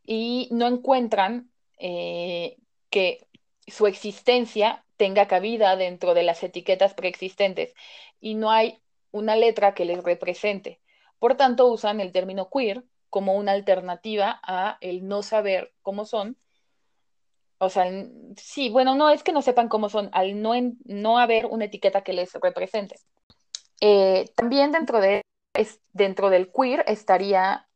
[0.03, 2.57] y no encuentran eh,
[2.89, 3.27] que
[3.71, 7.75] su existencia tenga cabida dentro de las etiquetas preexistentes
[8.21, 8.81] y no hay
[9.13, 10.81] una letra que les represente.
[11.19, 16.37] Por tanto, usan el término queer como una alternativa a el no saber cómo son.
[17.59, 17.85] O sea,
[18.37, 20.53] sí, bueno, no es que no sepan cómo son, al no,
[20.85, 22.97] no haber una etiqueta que les represente.
[23.83, 25.23] Eh, también dentro, de,
[25.55, 27.69] es, dentro del queer estaría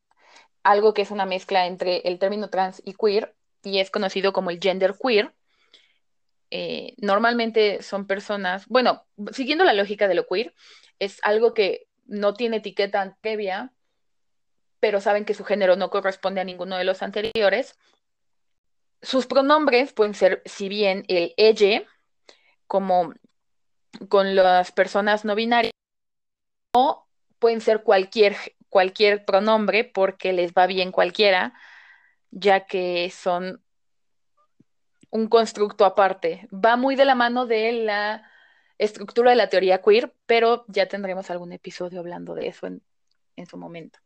[0.62, 4.50] algo que es una mezcla entre el término trans y queer, y es conocido como
[4.50, 5.34] el gender queer.
[6.56, 10.54] Eh, normalmente son personas, bueno, siguiendo la lógica de lo queer,
[11.00, 13.72] es algo que no tiene etiqueta previa,
[14.78, 17.76] pero saben que su género no corresponde a ninguno de los anteriores.
[19.02, 21.82] Sus pronombres pueden ser, si bien el ella,
[22.68, 23.12] como
[24.08, 25.72] con las personas no binarias,
[26.72, 27.08] o
[27.40, 28.36] pueden ser cualquier,
[28.68, 31.52] cualquier pronombre porque les va bien cualquiera,
[32.30, 33.63] ya que son
[35.14, 36.48] un constructo aparte.
[36.52, 38.24] Va muy de la mano de la
[38.78, 42.82] estructura de la teoría queer, pero ya tendremos algún episodio hablando de eso en,
[43.46, 44.00] su momento.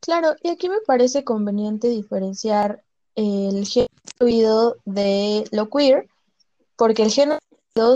[0.00, 2.84] Claro, y aquí me parece conveniente diferenciar
[3.16, 6.08] el género de lo queer,
[6.76, 7.40] porque el género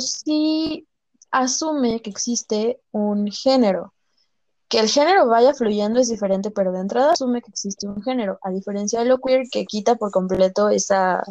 [0.01, 0.89] sí
[1.31, 3.95] asume que existe un género.
[4.67, 8.41] Que el género vaya fluyendo es diferente, pero de entrada asume que existe un género,
[8.43, 11.23] a diferencia de lo queer que quita por completo esa,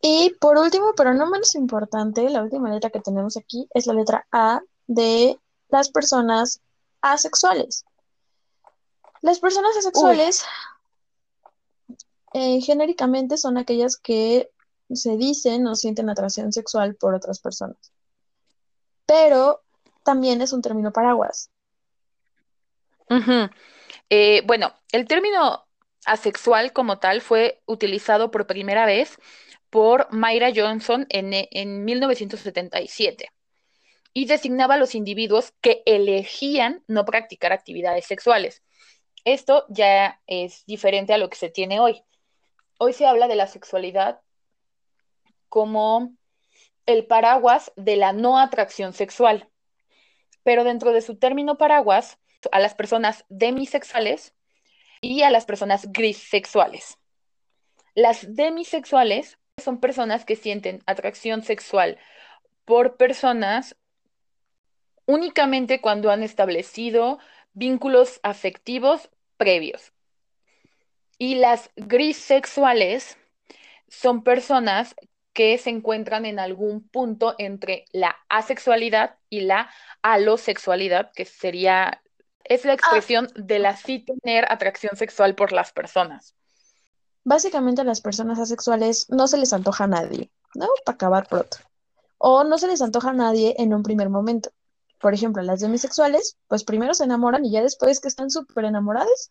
[0.00, 3.94] y por último, pero no menos importante, la última letra que tenemos aquí es la
[3.94, 5.38] letra A de
[5.68, 6.60] las personas
[7.00, 7.84] asexuales.
[9.20, 10.44] Las personas asexuales
[12.32, 14.50] eh, genéricamente son aquellas que
[14.92, 17.76] se dicen o sienten atracción sexual por otras personas.
[19.06, 19.62] Pero
[20.04, 21.50] también es un término paraguas.
[24.10, 25.66] Eh, bueno, el término
[26.04, 29.18] asexual como tal fue utilizado por primera vez
[29.70, 33.30] por Mayra Johnson en, en 1977
[34.12, 38.62] y designaba a los individuos que elegían no practicar actividades sexuales.
[39.24, 42.02] Esto ya es diferente a lo que se tiene hoy.
[42.78, 44.20] Hoy se habla de la sexualidad
[45.48, 46.14] como
[46.86, 49.48] el paraguas de la no atracción sexual,
[50.42, 52.18] pero dentro de su término paraguas,
[52.52, 54.34] a las personas demisexuales
[55.00, 56.98] y a las personas grisexuales.
[57.94, 61.98] Las demisexuales son personas que sienten atracción sexual
[62.64, 63.76] por personas
[65.06, 67.18] únicamente cuando han establecido
[67.54, 69.92] vínculos afectivos previos.
[71.18, 73.16] Y las grisexuales
[73.88, 74.94] son personas
[75.32, 79.70] que se encuentran en algún punto entre la asexualidad y la
[80.02, 82.02] alosexualidad, que sería,
[82.44, 82.74] es la ah.
[82.74, 86.34] expresión de la sí tener atracción sexual por las personas.
[87.28, 90.66] Básicamente a las personas asexuales no se les antoja a nadie, ¿no?
[90.86, 91.58] Para acabar pronto.
[92.16, 94.48] O no se les antoja a nadie en un primer momento.
[94.98, 99.30] Por ejemplo, las demisexuales, pues primero se enamoran y ya después que están súper enamoradas,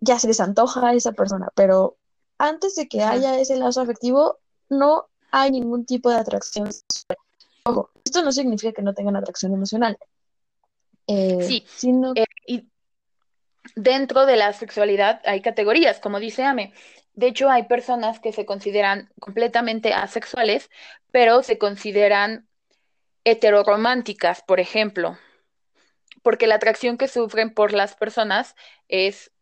[0.00, 1.48] ya se les antoja a esa persona.
[1.54, 1.96] Pero
[2.36, 4.36] antes de que haya ese lazo afectivo,
[4.68, 7.16] no hay ningún tipo de atracción sexual.
[7.64, 9.96] Ojo, esto no significa que no tengan atracción emocional.
[11.06, 12.12] Eh, sí, sino...
[12.14, 12.68] Eh, y
[13.76, 16.72] dentro de la sexualidad hay categorías, como dice Ame.
[17.14, 20.70] De hecho, hay personas que se consideran completamente asexuales,
[21.10, 22.48] pero se consideran
[23.24, 25.18] heterorománticas, por ejemplo,
[26.22, 28.54] porque la atracción que sufren por las personas
[28.88, 29.32] es,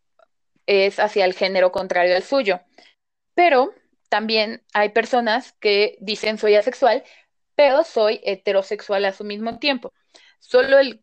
[0.66, 2.60] es hacia el género contrario al suyo.
[3.34, 3.74] Pero
[4.08, 7.04] también hay personas que dicen soy asexual,
[7.54, 9.92] pero soy heterosexual a su mismo tiempo.
[10.38, 11.02] Solo el,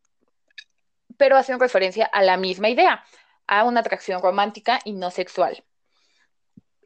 [1.18, 3.04] pero hacen referencia a la misma idea,
[3.48, 5.64] a una atracción romántica y no sexual.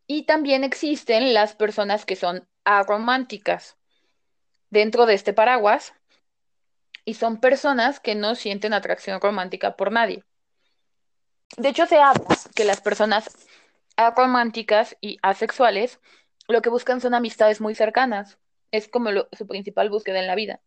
[0.08, 3.78] Y también existen las personas que son arománticas
[4.70, 5.94] dentro de este paraguas
[7.06, 10.24] y son personas que no sienten atracción romántica por nadie.
[11.58, 13.30] De hecho, se habla que las personas
[13.96, 16.00] arománticas y asexuales
[16.48, 18.38] lo que buscan son amistades muy cercanas.
[18.72, 20.62] Es como su principal búsqueda en la vida.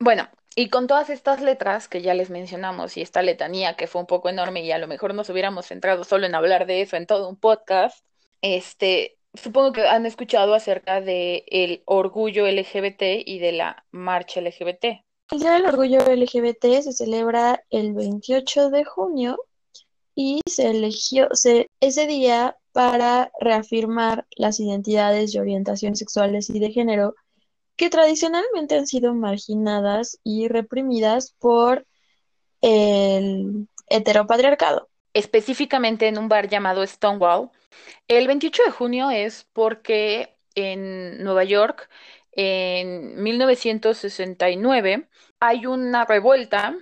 [0.00, 4.00] Bueno, y con todas estas letras que ya les mencionamos y esta letanía que fue
[4.00, 6.96] un poco enorme y a lo mejor nos hubiéramos centrado solo en hablar de eso
[6.96, 8.04] en todo un podcast,
[8.40, 14.84] este, supongo que han escuchado acerca del el orgullo LGBT y de la marcha LGBT.
[15.32, 19.38] El Día del Orgullo LGBT se celebra el 28 de junio
[20.14, 21.28] y se eligió
[21.80, 27.14] ese día para reafirmar las identidades y orientaciones sexuales y de género
[27.76, 31.86] que tradicionalmente han sido marginadas y reprimidas por
[32.60, 34.88] el heteropatriarcado.
[35.12, 37.50] Específicamente en un bar llamado Stonewall,
[38.08, 41.88] el 28 de junio es porque en Nueva York,
[42.32, 45.08] en 1969,
[45.40, 46.76] hay una revuelta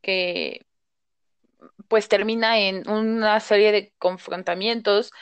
[0.00, 0.64] que
[1.88, 5.12] pues termina en una serie de confrontamientos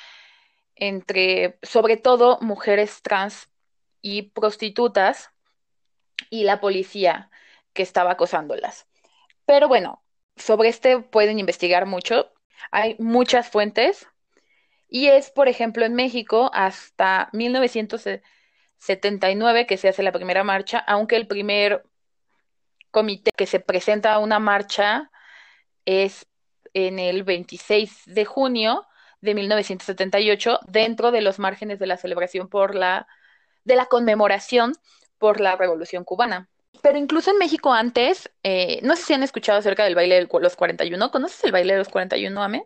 [0.74, 3.51] entre, sobre todo, mujeres trans
[4.02, 5.30] y prostitutas
[6.28, 7.30] y la policía
[7.72, 8.86] que estaba acosándolas.
[9.46, 10.04] Pero bueno,
[10.36, 12.30] sobre este pueden investigar mucho.
[12.70, 14.06] Hay muchas fuentes.
[14.88, 21.16] Y es, por ejemplo, en México hasta 1979 que se hace la primera marcha, aunque
[21.16, 21.84] el primer
[22.90, 25.10] comité que se presenta a una marcha
[25.86, 26.26] es
[26.74, 28.86] en el 26 de junio
[29.20, 33.06] de 1978 dentro de los márgenes de la celebración por la
[33.64, 34.74] de la conmemoración
[35.18, 36.48] por la Revolución Cubana.
[36.82, 40.28] Pero incluso en México antes, eh, no sé si han escuchado acerca del baile de
[40.40, 41.10] los 41.
[41.10, 42.64] ¿Conoces el baile de los 41, Ame?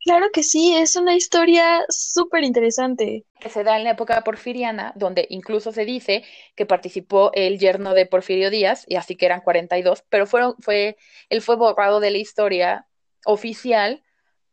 [0.00, 3.24] Claro que sí, es una historia súper interesante.
[3.40, 6.24] Que se da en la época porfiriana, donde incluso se dice
[6.54, 10.96] que participó el yerno de Porfirio Díaz, y así que eran 42, pero fueron, fue,
[11.30, 12.86] él fue borrado de la historia
[13.24, 14.02] oficial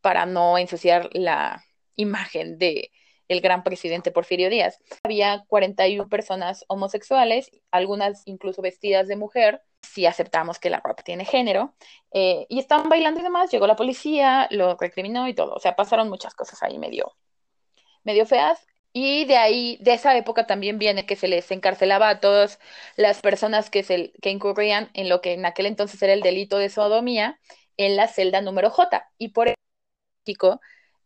[0.01, 1.63] para no ensuciar la
[1.95, 2.91] imagen de
[3.27, 4.79] el gran presidente Porfirio Díaz.
[5.03, 11.25] Había 41 personas homosexuales, algunas incluso vestidas de mujer, si aceptamos que la ropa tiene
[11.25, 11.75] género,
[12.11, 15.75] eh, y estaban bailando y demás, llegó la policía, lo recriminó y todo, o sea,
[15.75, 17.15] pasaron muchas cosas ahí medio,
[18.03, 22.19] medio feas, y de ahí, de esa época también viene que se les encarcelaba a
[22.21, 22.59] todas
[22.95, 26.57] las personas que, se, que incurrían en lo que en aquel entonces era el delito
[26.57, 27.39] de sodomía
[27.77, 30.61] en la celda número J, y por eso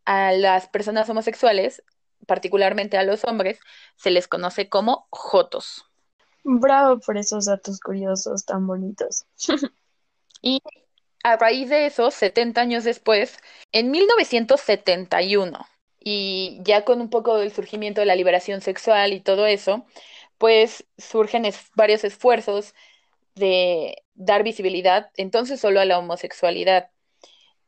[0.05, 1.83] a las personas homosexuales,
[2.25, 3.59] particularmente a los hombres,
[3.95, 5.85] se les conoce como jotos.
[6.43, 9.25] Bravo por esos datos curiosos tan bonitos.
[10.41, 10.61] y
[11.23, 13.37] a raíz de eso, 70 años después,
[13.71, 15.59] en 1971,
[15.99, 19.85] y ya con un poco del surgimiento de la liberación sexual y todo eso,
[20.37, 21.43] pues surgen
[21.75, 22.73] varios esfuerzos
[23.35, 26.89] de dar visibilidad entonces solo a la homosexualidad.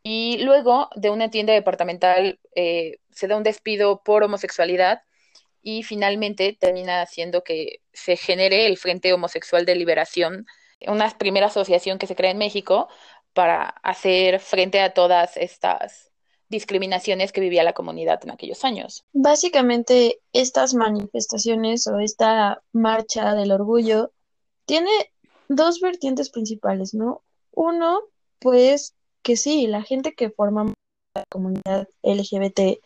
[0.04, 5.02] Y luego de una tienda departamental eh, se da un despido por homosexualidad
[5.62, 10.47] y finalmente termina haciendo que se genere el Frente Homosexual de Liberación,
[10.88, 12.88] una primera asociación que se crea en México
[13.34, 16.12] para hacer frente a todas estas
[16.49, 19.06] discriminaciones que vivía la comunidad en aquellos años.
[19.14, 24.12] Básicamente, estas manifestaciones o esta marcha del orgullo
[24.66, 24.91] tiene
[25.47, 27.24] dos vertientes principales, ¿no?
[27.52, 28.02] Uno,
[28.39, 30.74] pues que sí, la gente que forma
[31.15, 32.82] la comunidad LGBT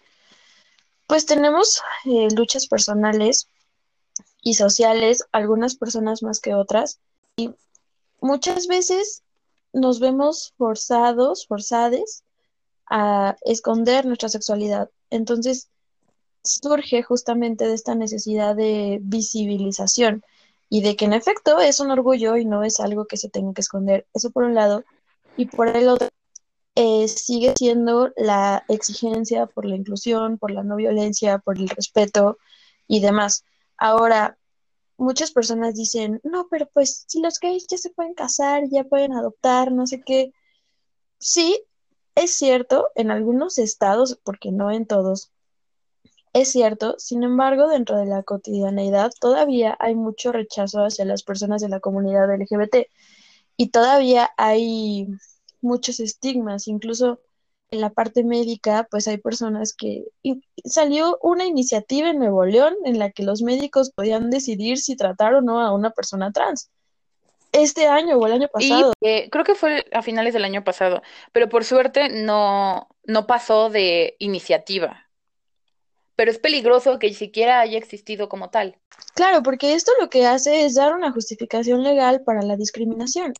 [1.07, 3.47] pues tenemos eh, luchas personales
[4.41, 6.99] y sociales, algunas personas más que otras,
[7.37, 7.51] y
[8.21, 9.23] muchas veces
[9.73, 12.23] nos vemos forzados, forzades
[12.89, 14.89] a esconder nuestra sexualidad.
[15.09, 15.69] Entonces,
[16.43, 20.23] surge justamente de esta necesidad de visibilización
[20.69, 23.53] y de que en efecto es un orgullo y no es algo que se tenga
[23.53, 24.05] que esconder.
[24.13, 24.83] Eso por un lado.
[25.37, 26.07] Y por el otro,
[26.75, 32.37] eh, sigue siendo la exigencia por la inclusión, por la no violencia, por el respeto
[32.87, 33.45] y demás.
[33.77, 34.37] Ahora,
[34.97, 39.13] muchas personas dicen, no, pero pues si los gays ya se pueden casar, ya pueden
[39.13, 40.33] adoptar, no sé qué.
[41.19, 41.63] Sí,
[42.15, 45.31] es cierto, en algunos estados, porque no en todos,
[46.35, 51.61] es cierto, sin embargo, dentro de la cotidianeidad todavía hay mucho rechazo hacia las personas
[51.61, 52.87] de la comunidad LGBT
[53.55, 55.07] y todavía hay
[55.65, 57.19] muchos estigmas, incluso
[57.71, 60.05] en la parte médica, pues hay personas que
[60.63, 65.33] salió una iniciativa en Nuevo León en la que los médicos podían decidir si tratar
[65.33, 66.69] o no a una persona trans.
[67.51, 68.93] Este año o el año pasado.
[69.01, 71.01] Eh, creo que fue a finales del año pasado,
[71.31, 75.05] pero por suerte no, no pasó de iniciativa.
[76.15, 78.77] Pero es peligroso que siquiera haya existido como tal.
[79.15, 83.33] Claro, porque esto lo que hace es dar una justificación legal para la discriminación.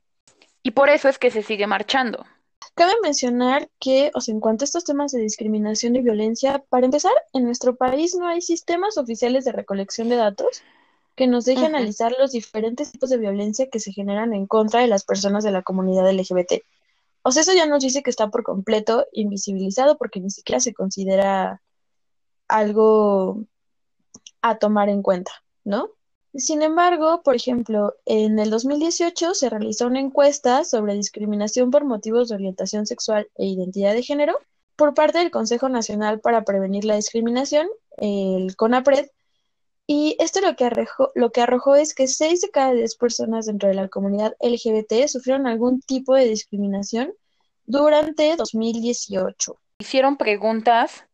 [0.66, 2.26] Y por eso es que se sigue marchando.
[2.74, 6.88] Cabe mencionar que, o sea, en cuanto a estos temas de discriminación y violencia, para
[6.88, 10.64] empezar, en nuestro país no hay sistemas oficiales de recolección de datos
[11.16, 14.88] que nos dejen analizar los diferentes tipos de violencia que se generan en contra de
[14.88, 16.64] las personas de la comunidad LGBT.
[17.22, 20.74] O sea, eso ya nos dice que está por completo invisibilizado porque ni siquiera se
[20.74, 21.62] considera
[22.48, 23.46] algo
[24.42, 25.32] a tomar en cuenta,
[25.64, 25.92] ¿no?
[26.38, 32.30] Sin embargo, por ejemplo, en el 2018 se realizó una encuesta sobre discriminación por motivos
[32.30, 34.38] de orientación sexual e identidad de género
[34.76, 37.68] por parte del Consejo Nacional para Prevenir la Discriminación,
[37.98, 39.08] el CONAPRED,
[39.88, 40.56] y esto lo
[41.32, 45.46] que, arrojó, es que 6 de cada 10 personas dentro de la comunidad LGBT sufrieron
[45.46, 47.14] algún tipo de discriminación
[47.66, 49.56] durante 2018.
[49.78, 51.06] Hicieron preguntas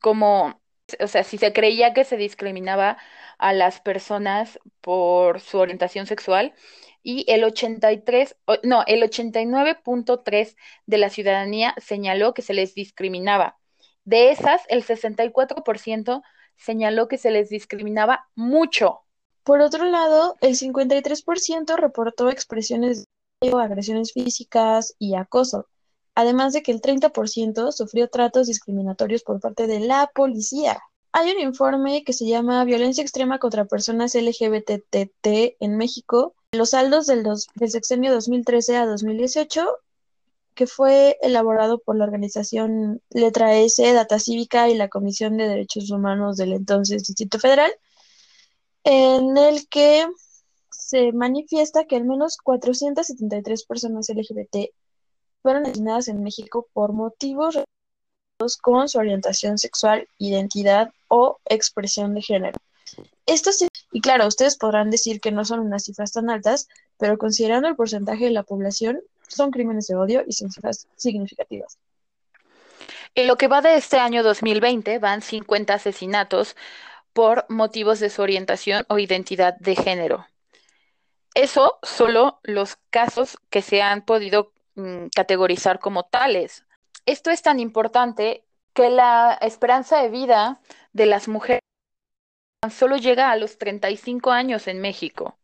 [0.00, 0.60] como,
[0.98, 2.98] o sea, si se creía que se discriminaba
[3.38, 6.54] a las personas por su orientación sexual
[7.02, 13.56] y el 83, no, el 89.3 de la ciudadanía señaló que se les discriminaba.
[14.04, 16.22] De esas, el 64%
[16.56, 19.00] señaló que se les discriminaba mucho.
[19.44, 23.04] Por otro lado, el 53% reportó expresiones
[23.40, 25.66] de agresiones físicas y acoso,
[26.14, 30.78] además de que el 30% sufrió tratos discriminatorios por parte de la policía.
[31.12, 37.06] Hay un informe que se llama Violencia extrema contra personas LGBTT en México, los saldos
[37.06, 39.66] del, del sexenio 2013 a 2018,
[40.54, 45.90] que fue elaborado por la organización Letra S, Data Cívica y la Comisión de Derechos
[45.90, 47.72] Humanos del entonces Distrito Federal,
[48.84, 50.06] en el que
[50.70, 54.70] se manifiesta que al menos 473 personas LGBT
[55.42, 57.58] fueron asesinadas en México por motivos
[58.60, 62.58] con su orientación sexual, identidad o expresión de género.
[63.90, 67.76] Y claro, ustedes podrán decir que no son unas cifras tan altas, pero considerando el
[67.76, 71.78] porcentaje de la población, son crímenes de odio y son cifras significativas.
[73.14, 76.56] En lo que va de este año 2020, van 50 asesinatos
[77.12, 80.26] por motivos de su orientación o identidad de género.
[81.34, 86.64] Eso solo los casos que se han podido mm, categorizar como tales.
[87.06, 90.60] Esto es tan importante que la esperanza de vida
[90.92, 91.60] de las mujeres
[92.70, 95.38] solo llega a los 35 años en México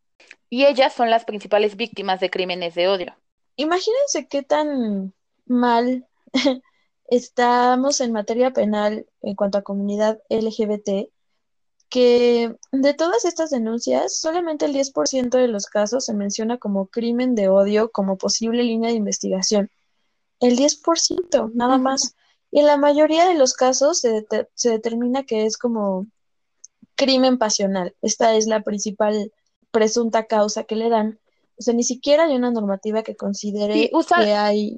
[0.49, 3.15] y ellas son las principales víctimas de crímenes de odio.
[3.55, 5.13] Imagínense qué tan
[5.45, 6.07] mal
[7.07, 11.09] estamos en materia penal en cuanto a comunidad LGBT,
[11.89, 17.35] que de todas estas denuncias, solamente el 10% de los casos se menciona como crimen
[17.35, 19.69] de odio como posible línea de investigación
[20.39, 22.15] el 10%, nada más.
[22.55, 26.07] Y en la mayoría de los casos se, se determina que es como
[26.95, 27.93] crimen pasional.
[28.01, 29.33] Esta es la principal
[29.71, 31.19] presunta causa que le dan.
[31.59, 34.77] O sea, ni siquiera hay una normativa que considere que hay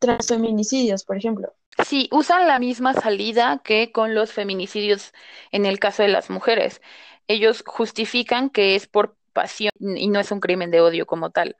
[0.00, 1.54] transfeminicidios, por ejemplo.
[1.86, 5.12] Sí, usan la misma salida que con los feminicidios
[5.52, 6.82] en el caso de las mujeres.
[7.28, 11.56] Ellos justifican que es por pasión y no es un crimen de odio como tal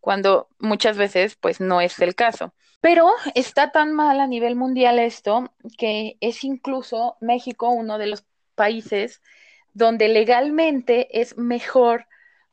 [0.00, 2.54] cuando muchas veces pues no es el caso.
[2.84, 8.26] Pero está tan mal a nivel mundial esto que es incluso México uno de los
[8.54, 9.22] países
[9.72, 12.06] donde legalmente es mejor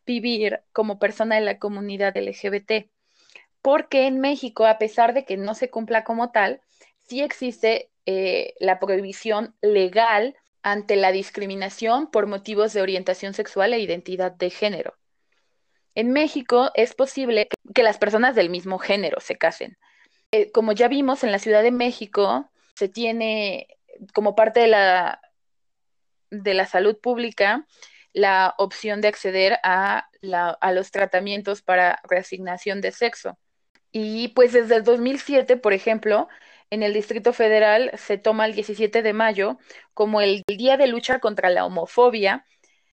[0.05, 2.89] vivir como persona de la comunidad LGBT.
[3.61, 6.61] Porque en México, a pesar de que no se cumpla como tal,
[7.09, 13.81] sí existe eh, la prohibición legal ante la discriminación por motivos de orientación sexual e
[13.81, 14.95] identidad de género.
[15.93, 19.77] En México es posible que las personas del mismo género se casen.
[20.31, 23.67] Eh, como ya vimos en la Ciudad de México, se tiene
[24.13, 25.21] como parte de la,
[26.29, 27.67] de la salud pública
[28.13, 30.09] la opción de acceder a,
[30.61, 33.37] a los tratamientos para reasignación de sexo.
[33.91, 36.27] Y pues desde el 2007, por ejemplo,
[36.69, 39.59] en el Distrito Federal se toma el 17 de mayo
[39.93, 42.45] como el Día de Lucha contra la Homofobia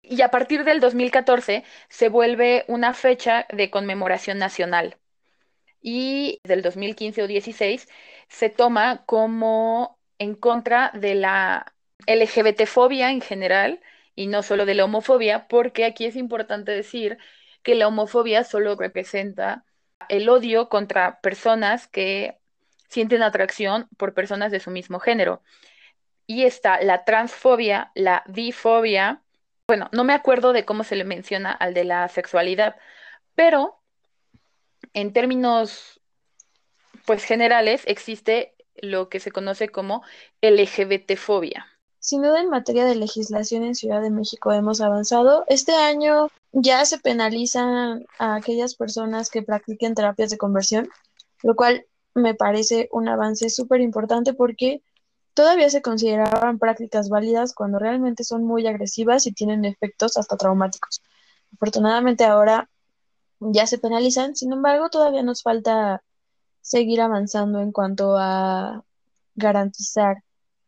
[0.02, 4.98] y a partir del 2014 se vuelve una fecha de conmemoración nacional.
[5.80, 7.88] Y del 2015 o 16
[8.28, 11.74] se toma como en contra de la
[12.06, 13.80] LGBT-fobia en general
[14.14, 17.18] y no solo de la homofobia, porque aquí es importante decir
[17.62, 19.64] que la homofobia solo representa
[20.08, 22.38] el odio contra personas que
[22.88, 25.42] sienten atracción por personas de su mismo género.
[26.26, 29.22] Y está la transfobia, la bifobia,
[29.68, 32.76] bueno, no me acuerdo de cómo se le menciona al de la sexualidad,
[33.34, 33.77] pero
[34.94, 36.00] en términos
[37.06, 40.02] pues generales existe lo que se conoce como
[40.42, 41.66] LGBTfobia.
[42.00, 45.44] Sin duda en materia de legislación en Ciudad de México hemos avanzado.
[45.48, 50.88] Este año ya se penalizan a aquellas personas que practiquen terapias de conversión,
[51.42, 54.82] lo cual me parece un avance súper importante porque
[55.34, 61.02] todavía se consideraban prácticas válidas cuando realmente son muy agresivas y tienen efectos hasta traumáticos.
[61.54, 62.68] Afortunadamente ahora
[63.40, 66.02] ya se penalizan, sin embargo, todavía nos falta
[66.60, 68.84] seguir avanzando en cuanto a
[69.34, 70.22] garantizar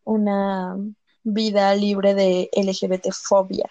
[0.04, 0.76] una
[1.22, 3.70] vida libre de LGBT-fobia.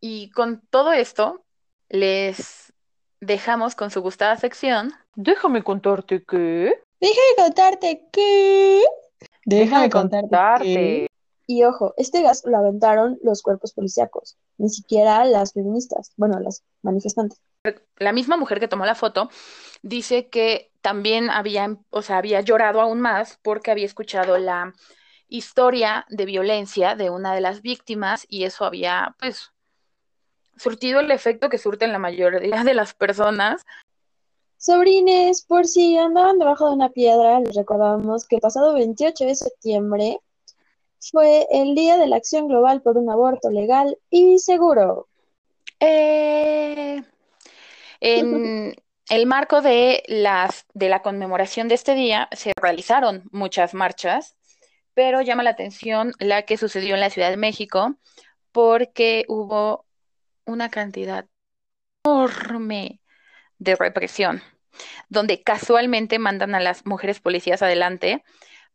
[0.00, 1.44] Y con todo esto,
[1.88, 2.72] les
[3.20, 4.92] dejamos con su gustada sección.
[5.14, 6.74] Déjame contarte que.
[7.00, 8.82] Déjame contarte que.
[9.44, 11.08] Déjame contarte.
[11.48, 16.64] Y ojo, este gas lo aventaron los cuerpos policíacos, ni siquiera las feministas, bueno, las
[16.82, 17.38] manifestantes.
[17.96, 19.30] La misma mujer que tomó la foto
[19.82, 24.72] dice que también había, o sea, había llorado aún más porque había escuchado la
[25.28, 29.52] historia de violencia de una de las víctimas y eso había, pues,
[30.56, 33.64] surtido el efecto que surten la mayoría de las personas.
[34.58, 39.34] Sobrines, por si andaban debajo de una piedra, les recordamos que el pasado 28 de
[39.34, 40.20] septiembre
[40.98, 45.08] fue el Día de la Acción Global por un Aborto Legal y Seguro.
[45.78, 47.02] Eh,
[48.00, 48.74] en
[49.08, 54.36] el marco de, las, de la conmemoración de este día se realizaron muchas marchas,
[54.94, 57.96] pero llama la atención la que sucedió en la Ciudad de México
[58.52, 59.86] porque hubo
[60.44, 61.26] una cantidad
[62.04, 63.00] enorme
[63.58, 64.42] de represión,
[65.08, 68.24] donde casualmente mandan a las mujeres policías adelante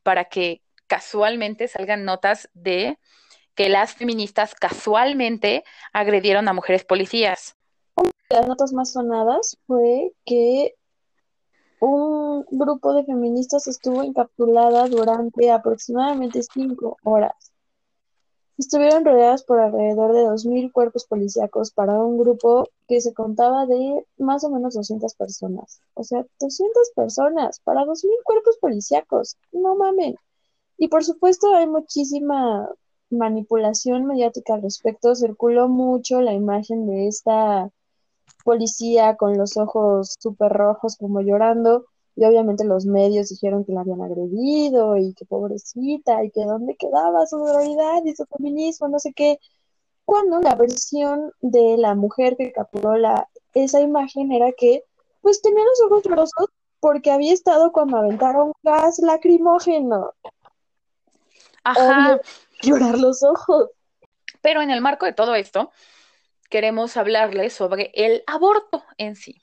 [0.03, 2.99] para que casualmente salgan notas de
[3.55, 5.63] que las feministas casualmente
[5.93, 7.57] agredieron a mujeres policías.
[8.31, 10.75] Las notas más sonadas fue que
[11.81, 17.51] un grupo de feministas estuvo encapsulada durante aproximadamente cinco horas.
[18.57, 24.05] Estuvieron rodeadas por alrededor de 2.000 cuerpos policíacos para un grupo que se contaba de
[24.17, 25.81] más o menos 200 personas.
[25.93, 29.35] O sea, 200 personas para 2.000 cuerpos policíacos.
[29.51, 30.15] No mamen.
[30.77, 32.69] Y por supuesto hay muchísima
[33.09, 35.15] manipulación mediática al respecto.
[35.15, 37.69] Circuló mucho la imagen de esta
[38.43, 41.85] policía con los ojos súper rojos como llorando
[42.15, 46.75] y obviamente los medios dijeron que la habían agredido y que pobrecita y que dónde
[46.75, 49.39] quedaba su sororidad y su feminismo, no sé qué.
[50.05, 54.83] Cuando la versión de la mujer que capturó la, esa imagen era que
[55.21, 60.13] pues tenía los ojos rojos porque había estado cuando aventaron gas lacrimógeno.
[61.63, 62.19] Ajá.
[62.61, 63.69] llorar los ojos.
[64.41, 65.71] Pero en el marco de todo esto,
[66.51, 69.41] queremos hablarles sobre el aborto en sí.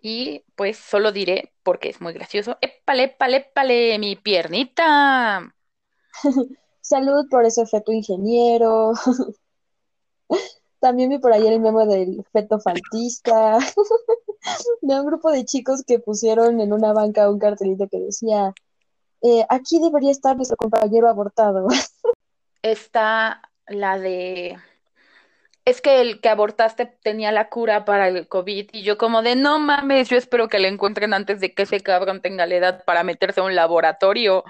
[0.00, 5.52] Y pues solo diré, porque es muy gracioso, épale, épale, épale, mi piernita.
[6.80, 8.92] Salud por ese feto ingeniero.
[10.80, 13.58] También vi por ahí el memo del feto faltista.
[14.82, 18.54] de un grupo de chicos que pusieron en una banca un cartelito que decía,
[19.22, 21.68] eh, aquí debería estar nuestro compañero abortado.
[22.62, 24.58] Está la de
[25.64, 29.36] es que el que abortaste tenía la cura para el COVID y yo como de
[29.36, 32.84] no mames, yo espero que la encuentren antes de que ese cabrón tenga la edad
[32.84, 34.44] para meterse a un laboratorio.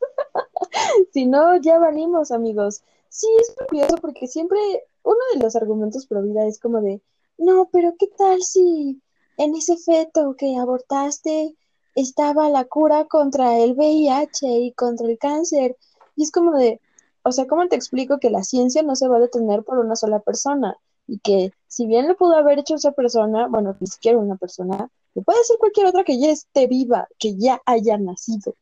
[1.12, 2.82] si no, ya venimos, amigos.
[3.08, 4.58] Sí, es curioso porque siempre
[5.02, 7.00] uno de los argumentos pro vida es como de,
[7.38, 9.00] no, pero ¿qué tal si
[9.36, 11.56] en ese feto que abortaste
[11.94, 15.76] estaba la cura contra el VIH y contra el cáncer?
[16.16, 16.80] Y es como de,
[17.28, 19.96] o sea, ¿cómo te explico que la ciencia no se va a detener por una
[19.96, 20.76] sola persona?
[21.06, 24.88] Y que si bien lo pudo haber hecho esa persona, bueno, ni siquiera una persona,
[25.14, 28.56] lo puede ser cualquier otra que ya esté viva, que ya haya nacido.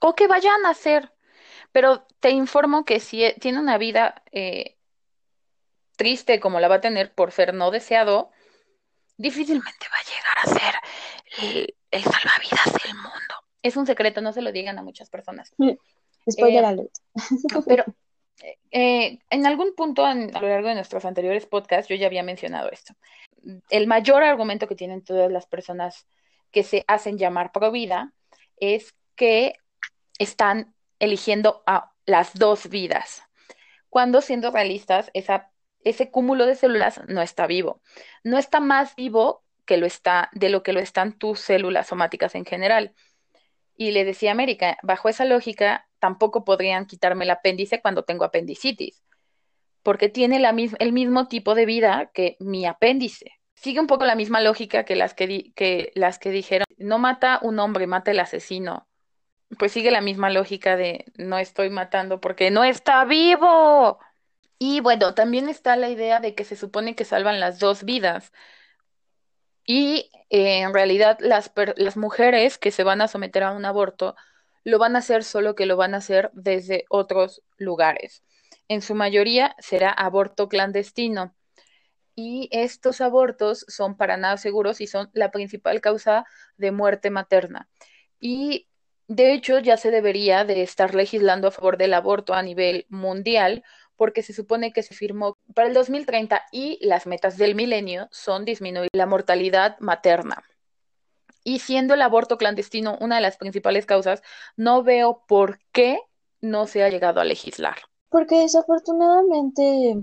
[0.00, 1.12] O que vaya a nacer.
[1.72, 4.76] Pero te informo que si e, tiene una vida eh,
[5.96, 8.30] triste como la va a tener por ser no deseado,
[9.16, 10.74] difícilmente va a llegar a ser
[11.42, 13.34] el, el salvavidas del mundo.
[13.62, 15.54] Es un secreto, no se lo digan a muchas personas.
[16.30, 16.92] Spoiler eh, alert.
[17.66, 17.84] Pero
[18.70, 22.70] eh, en algún punto a lo largo de nuestros anteriores podcasts yo ya había mencionado
[22.70, 22.94] esto.
[23.70, 26.06] El mayor argumento que tienen todas las personas
[26.50, 28.12] que se hacen llamar pro vida
[28.58, 29.54] es que
[30.18, 33.22] están eligiendo a las dos vidas,
[33.88, 35.50] cuando siendo realistas, esa,
[35.84, 37.82] ese cúmulo de células no está vivo.
[38.22, 42.34] No está más vivo que lo está, de lo que lo están tus células somáticas
[42.34, 42.94] en general.
[43.82, 48.24] Y le decía a América, bajo esa lógica, tampoco podrían quitarme el apéndice cuando tengo
[48.24, 49.02] apendicitis,
[49.82, 53.32] porque tiene la el mismo tipo de vida que mi apéndice.
[53.56, 57.40] Sigue un poco la misma lógica que las que, que las que dijeron, no mata
[57.42, 58.88] un hombre, mata el asesino.
[59.58, 63.98] Pues sigue la misma lógica de no estoy matando porque no está vivo.
[64.60, 68.32] Y bueno, también está la idea de que se supone que salvan las dos vidas.
[69.66, 74.16] Y eh, en realidad las, las mujeres que se van a someter a un aborto
[74.64, 78.22] lo van a hacer solo que lo van a hacer desde otros lugares.
[78.68, 81.34] En su mayoría será aborto clandestino.
[82.14, 87.68] Y estos abortos son para nada seguros y son la principal causa de muerte materna.
[88.20, 88.68] Y
[89.08, 93.64] de hecho ya se debería de estar legislando a favor del aborto a nivel mundial
[94.02, 98.44] porque se supone que se firmó para el 2030 y las metas del milenio son
[98.44, 100.42] disminuir la mortalidad materna.
[101.44, 104.20] Y siendo el aborto clandestino una de las principales causas,
[104.56, 106.00] no veo por qué
[106.40, 107.76] no se ha llegado a legislar.
[108.08, 110.02] Porque desafortunadamente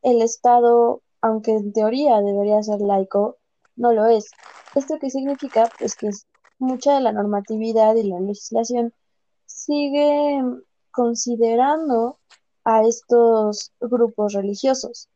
[0.00, 3.36] el Estado, aunque en teoría debería ser laico,
[3.76, 4.30] no lo es.
[4.74, 5.68] ¿Esto qué significa?
[5.78, 6.08] Pues que
[6.58, 8.94] mucha de la normatividad y la legislación
[9.44, 10.40] sigue
[10.90, 12.20] considerando
[12.64, 15.08] a estos grupos religiosos.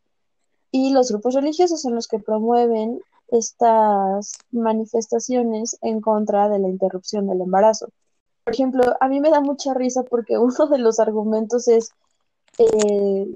[0.70, 7.26] y los grupos religiosos son los que promueven estas manifestaciones en contra de la interrupción
[7.26, 7.88] del embarazo.
[8.44, 11.90] Por ejemplo, a mí me da mucha risa porque uno de los argumentos es
[12.58, 13.34] eh,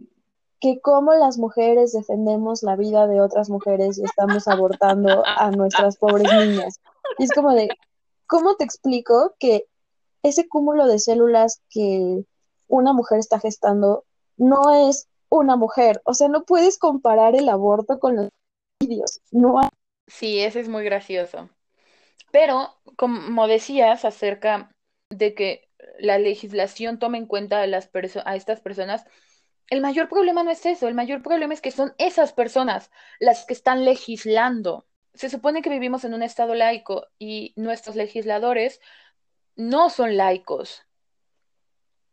[0.61, 5.97] que cómo las mujeres defendemos la vida de otras mujeres y estamos abortando a nuestras
[5.97, 6.81] pobres niñas.
[7.19, 7.69] Y es como de,
[8.27, 9.67] ¿cómo te explico que
[10.23, 12.25] ese cúmulo de células que
[12.73, 14.05] una mujer está gestando
[14.37, 16.01] no es una mujer?
[16.05, 18.29] O sea, no puedes comparar el aborto con los
[18.81, 19.20] vídeos.
[19.31, 19.68] No hay
[20.07, 21.51] Sí, ese es muy gracioso.
[22.33, 24.70] Pero, como decías acerca
[25.11, 27.91] de que la legislación tome en cuenta a, las
[28.25, 29.05] a estas personas,
[29.70, 33.47] el mayor problema no es eso, el mayor problema es que son esas personas las
[33.47, 34.87] que están legislando.
[35.14, 38.81] Se supone que vivimos en un estado laico y nuestros legisladores
[39.57, 40.87] no son laicos.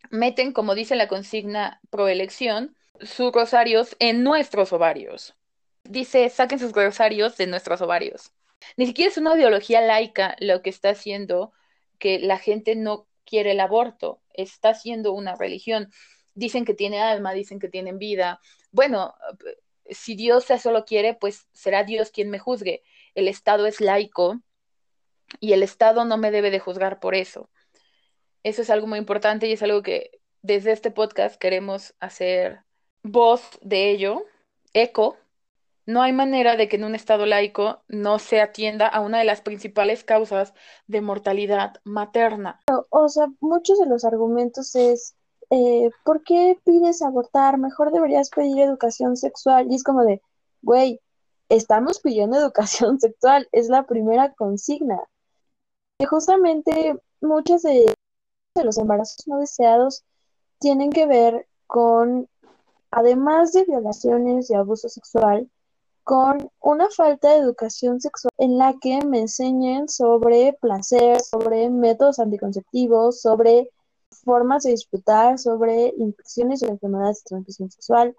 [0.10, 5.36] Meten, como dice la consigna proelección, sus rosarios en nuestros ovarios
[5.90, 8.32] dice, saquen sus rosarios de nuestros ovarios.
[8.78, 11.52] Ni siquiera es una ideología laica lo que está haciendo
[11.98, 15.92] que la gente no quiere el aborto, está haciendo una religión.
[16.34, 18.40] Dicen que tiene alma, dicen que tienen vida.
[18.72, 19.16] Bueno,
[19.90, 22.84] si Dios eso lo quiere, pues será Dios quien me juzgue.
[23.16, 24.40] El Estado es laico
[25.40, 27.50] y el Estado no me debe de juzgar por eso.
[28.44, 32.62] Eso es algo muy importante y es algo que desde este podcast queremos hacer
[33.04, 34.24] voz de ello,
[34.74, 35.18] eco,
[35.90, 39.24] no hay manera de que en un Estado laico no se atienda a una de
[39.24, 40.54] las principales causas
[40.86, 42.62] de mortalidad materna.
[42.92, 45.16] O sea, muchos de los argumentos es,
[45.50, 47.58] eh, ¿por qué pides abortar?
[47.58, 49.66] Mejor deberías pedir educación sexual.
[49.72, 50.22] Y es como de,
[50.62, 51.02] güey,
[51.50, 55.02] estamos pidiendo educación sexual, es la primera consigna.
[55.98, 57.92] Y justamente muchos de,
[58.60, 60.04] de los embarazos no deseados
[60.60, 62.28] tienen que ver con,
[62.92, 65.50] además de violaciones y abuso sexual,
[66.04, 72.20] con una falta de educación sexual en la que me enseñen sobre placer, sobre métodos
[72.20, 73.70] anticonceptivos, sobre
[74.24, 78.16] formas de disfrutar, sobre infecciones o enfermedades de transmisión sexual.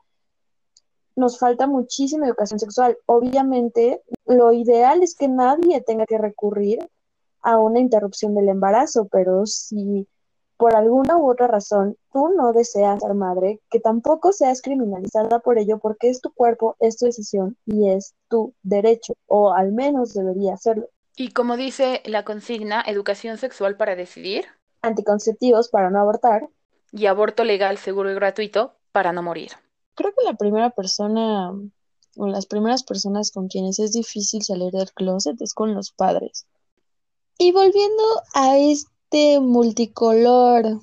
[1.16, 2.96] Nos falta muchísima educación sexual.
[3.06, 6.88] Obviamente, lo ideal es que nadie tenga que recurrir
[7.42, 10.06] a una interrupción del embarazo, pero si
[10.60, 15.58] por alguna u otra razón tú no deseas ser madre, que tampoco seas criminalizada por
[15.58, 20.12] ello porque es tu cuerpo, es tu decisión y es tu derecho, o al menos
[20.12, 20.90] debería serlo.
[21.16, 24.44] Y como dice la consigna, educación sexual para decidir.
[24.82, 26.50] Anticonceptivos para no abortar.
[26.92, 29.52] Y aborto legal, seguro y gratuito para no morir.
[29.94, 31.52] Creo que la primera persona
[32.16, 36.46] o las primeras personas con quienes es difícil salir del closet es con los padres.
[37.38, 38.02] Y volviendo
[38.34, 40.80] a este este multicolor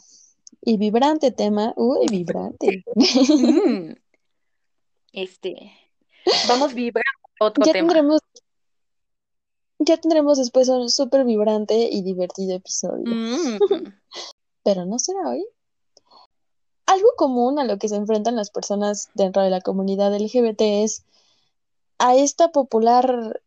[0.62, 1.74] y vibrante tema.
[1.78, 2.84] Uy, vibrante.
[2.96, 3.94] Mm.
[5.14, 5.72] Este.
[6.50, 7.10] Vamos vibrando
[7.40, 7.88] otro ya tema.
[7.88, 8.22] Tendremos,
[9.80, 13.06] ya tendremos después un súper vibrante y divertido episodio.
[13.06, 13.60] Mm.
[14.64, 15.46] Pero no será hoy.
[16.86, 21.06] Algo común a lo que se enfrentan las personas dentro de la comunidad LGBT es
[21.98, 23.42] a esta popular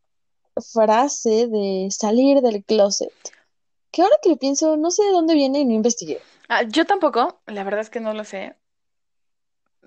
[0.57, 3.13] frase de salir del closet
[3.91, 6.21] que ahora que lo pienso, no sé de dónde viene y no investigué.
[6.49, 8.57] Ah, yo tampoco, la verdad es que no lo sé.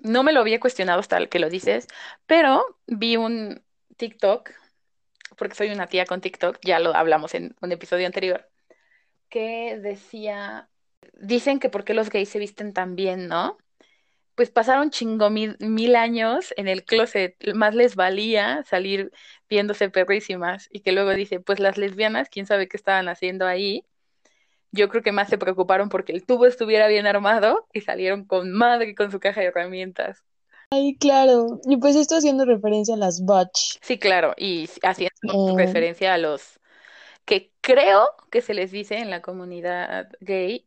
[0.02, 1.88] No me lo había cuestionado hasta que lo dices,
[2.26, 3.62] pero vi un
[3.96, 4.50] TikTok,
[5.36, 8.48] porque soy una tía con TikTok, ya lo hablamos en un episodio anterior,
[9.28, 10.68] que decía,
[11.14, 13.58] dicen que por qué los gays se visten tan bien, ¿no?
[14.34, 19.12] Pues pasaron chingo mil, mil años en el closet, más les valía salir
[19.48, 23.84] viéndose perrísimas y que luego dice, pues las lesbianas, quién sabe qué estaban haciendo ahí
[24.74, 28.52] yo creo que más se preocuparon porque el tubo estuviera bien armado y salieron con
[28.52, 30.22] madre con su caja de herramientas.
[30.70, 31.60] Ay, claro.
[31.68, 33.78] Y pues esto haciendo referencia a las butch.
[33.80, 35.54] Sí, claro, y haciendo eh.
[35.56, 36.58] referencia a los
[37.24, 40.66] que creo que se les dice en la comunidad gay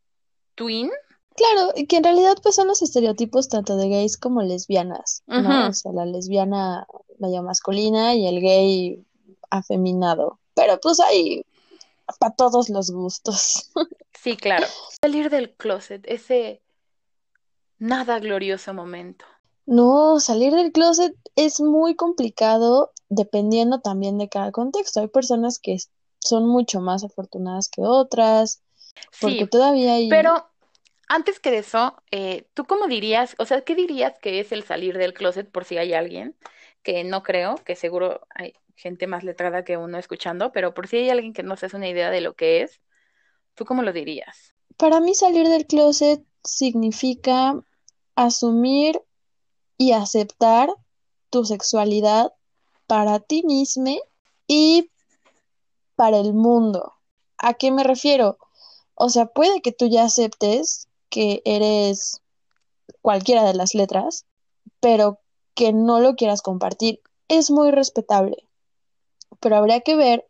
[0.56, 0.90] twin.
[1.36, 5.68] Claro, y que en realidad pues son los estereotipos tanto de gays como lesbianas, ¿no?
[5.68, 6.88] O sea, la lesbiana
[7.20, 9.06] medio masculina y el gay
[9.52, 10.40] afeminado.
[10.56, 11.44] Pero pues hay
[12.20, 13.72] para todos los gustos.
[14.14, 14.66] Sí, claro.
[15.02, 16.62] Salir del closet, ese
[17.78, 19.26] nada glorioso momento.
[19.66, 25.02] No, salir del closet es muy complicado dependiendo también de cada contexto.
[25.02, 25.78] Hay personas que
[26.20, 28.62] son mucho más afortunadas que otras,
[29.20, 30.10] porque sí, todavía hay...
[30.10, 30.50] Pero
[31.08, 34.98] antes que eso, eh, ¿tú cómo dirías, o sea, qué dirías que es el salir
[34.98, 36.36] del closet por si hay alguien,
[36.88, 40.96] que no creo, que seguro hay gente más letrada que uno escuchando, pero por si
[40.96, 42.80] hay alguien que no se hace una idea de lo que es,
[43.56, 44.54] ¿tú cómo lo dirías?
[44.78, 47.62] Para mí salir del closet significa
[48.16, 49.02] asumir
[49.78, 50.70] y aceptar
[51.30, 52.32] tu sexualidad
[52.86, 53.98] para ti mismo
[54.48, 54.90] y
[55.98, 56.94] para el mundo.
[57.38, 58.38] ¿A qué me refiero?
[58.96, 62.22] O sea, puede que tú ya aceptes que eres
[63.02, 64.26] cualquiera de las letras,
[64.80, 65.20] pero
[65.58, 67.02] que no lo quieras compartir.
[67.28, 68.38] Es muy respetable,
[69.42, 70.26] pero habría que ver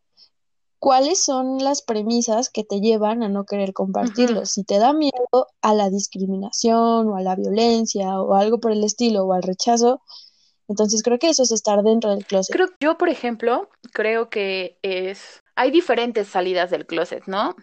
[0.80, 4.46] cuáles son las premisas que te llevan a no querer compartirlo.
[4.46, 8.84] Si te da miedo a la discriminación o a la violencia o algo por el
[8.84, 10.02] estilo o al rechazo,
[10.70, 12.56] entonces creo que eso es estar dentro del closet.
[12.56, 17.56] Creo, yo, por ejemplo, creo que es, hay diferentes salidas del closet, ¿no?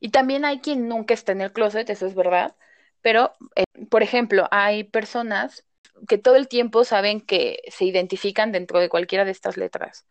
[0.00, 2.54] Y también hay quien nunca está en el closet, eso es verdad,
[3.02, 5.64] pero, eh, por ejemplo, hay personas
[6.06, 10.06] que todo el tiempo saben que se identifican dentro de cualquiera de estas letras.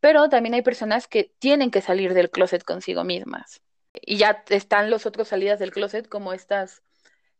[0.00, 3.60] Pero también hay personas que tienen que salir del closet consigo mismas.
[4.00, 6.82] Y ya están los otros salidas del closet, como estas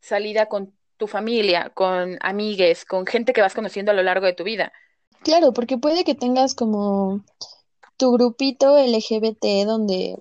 [0.01, 4.33] salida con tu familia, con amigues, con gente que vas conociendo a lo largo de
[4.33, 4.73] tu vida.
[5.23, 7.23] Claro, porque puede que tengas como
[7.97, 10.17] tu grupito LGBT donde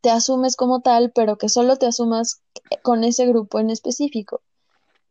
[0.00, 2.42] te asumes como tal, pero que solo te asumas
[2.82, 4.40] con ese grupo en específico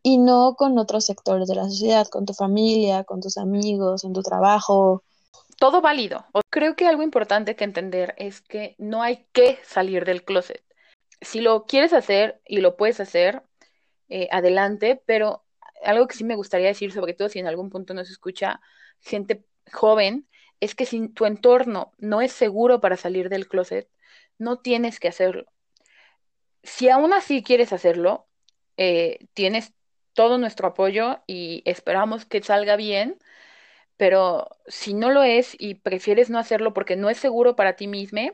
[0.03, 4.13] y no con otros sectores de la sociedad, con tu familia, con tus amigos, en
[4.13, 5.03] tu trabajo.
[5.57, 6.25] Todo válido.
[6.49, 10.63] Creo que algo importante que entender es que no hay que salir del closet.
[11.21, 13.43] Si lo quieres hacer y lo puedes hacer,
[14.09, 15.43] eh, adelante, pero
[15.83, 18.61] algo que sí me gustaría decir, sobre todo si en algún punto nos escucha
[18.99, 20.27] gente joven,
[20.59, 23.89] es que si tu entorno no es seguro para salir del closet,
[24.37, 25.45] no tienes que hacerlo.
[26.63, 28.27] Si aún así quieres hacerlo,
[28.77, 29.73] eh, tienes
[30.17, 33.19] todo nuestro apoyo y esperamos que salga bien,
[33.97, 37.85] pero si no lo es y prefieres no hacerlo porque no es seguro para ti
[37.85, 38.31] mismo,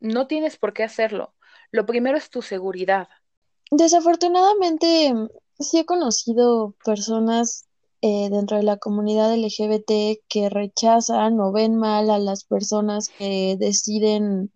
[0.00, 1.34] no tienes por qué hacerlo.
[1.70, 3.08] Lo primero es tu seguridad.
[3.70, 5.12] Desafortunadamente,
[5.58, 7.66] sí he conocido personas
[8.00, 13.56] eh, dentro de la comunidad LGBT que rechazan o ven mal a las personas que
[13.58, 14.50] deciden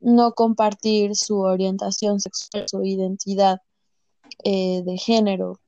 [0.00, 3.60] no compartir su orientación sexual, su identidad
[4.44, 5.60] eh, de género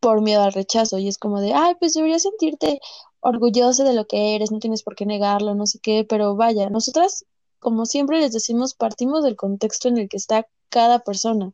[0.00, 0.98] por miedo al rechazo.
[0.98, 2.80] Y es como de, ay, pues deberías sentirte
[3.20, 6.70] orgulloso de lo que eres, no tienes por qué negarlo, no sé qué, pero vaya,
[6.70, 7.24] nosotras,
[7.58, 11.52] como siempre les decimos, partimos del contexto en el que está cada persona.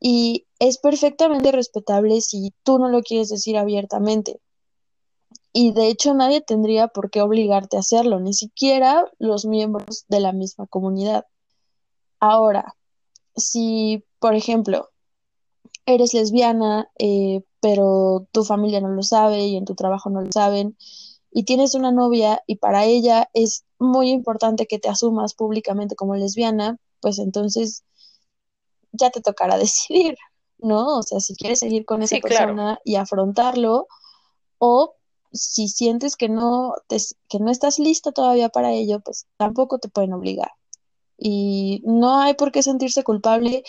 [0.00, 4.40] Y es perfectamente respetable si tú no lo quieres decir abiertamente.
[5.52, 10.20] Y de hecho nadie tendría por qué obligarte a hacerlo, ni siquiera los miembros de
[10.20, 11.26] la misma comunidad.
[12.20, 12.76] Ahora,
[13.36, 14.90] si, por ejemplo,
[15.86, 20.32] eres lesbiana, eh, pero tu familia no lo sabe y en tu trabajo no lo
[20.32, 20.76] saben,
[21.30, 26.16] y tienes una novia y para ella es muy importante que te asumas públicamente como
[26.16, 27.84] lesbiana, pues entonces
[28.92, 30.16] ya te tocará decidir,
[30.58, 30.98] ¿no?
[30.98, 33.86] O sea, si quieres seguir con esa persona y afrontarlo,
[34.58, 34.94] o
[35.32, 36.74] si sientes que no,
[37.28, 40.50] que no estás lista todavía para ello, pues tampoco te pueden obligar.
[41.18, 43.64] Y no hay por qué sentirse culpable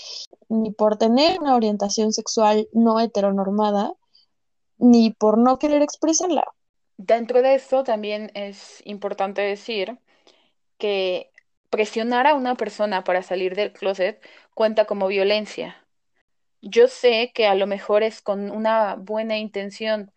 [0.49, 3.93] ni por tener una orientación sexual no heteronormada,
[4.77, 6.45] ni por no querer expresarla.
[6.97, 9.97] Dentro de esto también es importante decir
[10.77, 11.31] que
[11.69, 14.21] presionar a una persona para salir del closet
[14.53, 15.85] cuenta como violencia.
[16.61, 20.11] Yo sé que a lo mejor es con una buena intención,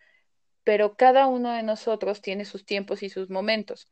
[0.65, 3.89] pero cada uno de nosotros tiene sus tiempos y sus momentos.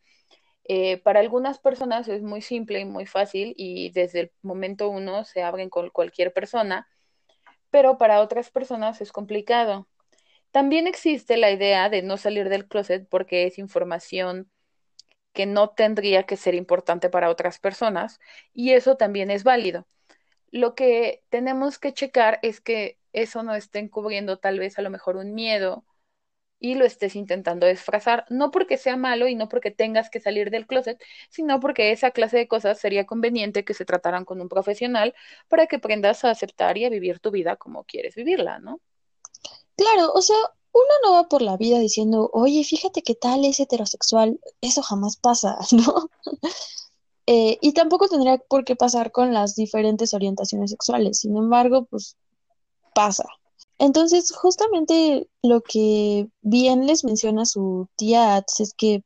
[0.73, 5.25] Eh, para algunas personas es muy simple y muy fácil y desde el momento uno
[5.25, 6.87] se abren con cualquier persona,
[7.73, 9.89] pero para otras personas es complicado.
[10.53, 14.49] También existe la idea de no salir del closet porque es información
[15.33, 18.21] que no tendría que ser importante para otras personas
[18.53, 19.89] y eso también es válido.
[20.53, 24.91] Lo que tenemos que checar es que eso no esté encubriendo tal vez a lo
[24.91, 25.85] mejor un miedo
[26.61, 30.51] y lo estés intentando disfrazar, no porque sea malo y no porque tengas que salir
[30.51, 34.49] del closet, sino porque esa clase de cosas sería conveniente que se trataran con un
[34.49, 35.15] profesional
[35.49, 38.81] para que aprendas a aceptar y a vivir tu vida como quieres vivirla, ¿no?
[39.77, 40.37] Claro, o sea,
[40.73, 45.17] uno no va por la vida diciendo, oye, fíjate que tal es heterosexual, eso jamás
[45.17, 46.11] pasa, ¿no?
[47.27, 52.17] Eh, y tampoco tendría por qué pasar con las diferentes orientaciones sexuales, sin embargo, pues
[52.95, 53.25] pasa.
[53.81, 59.03] Entonces, justamente lo que bien les menciona su tía Ats es que,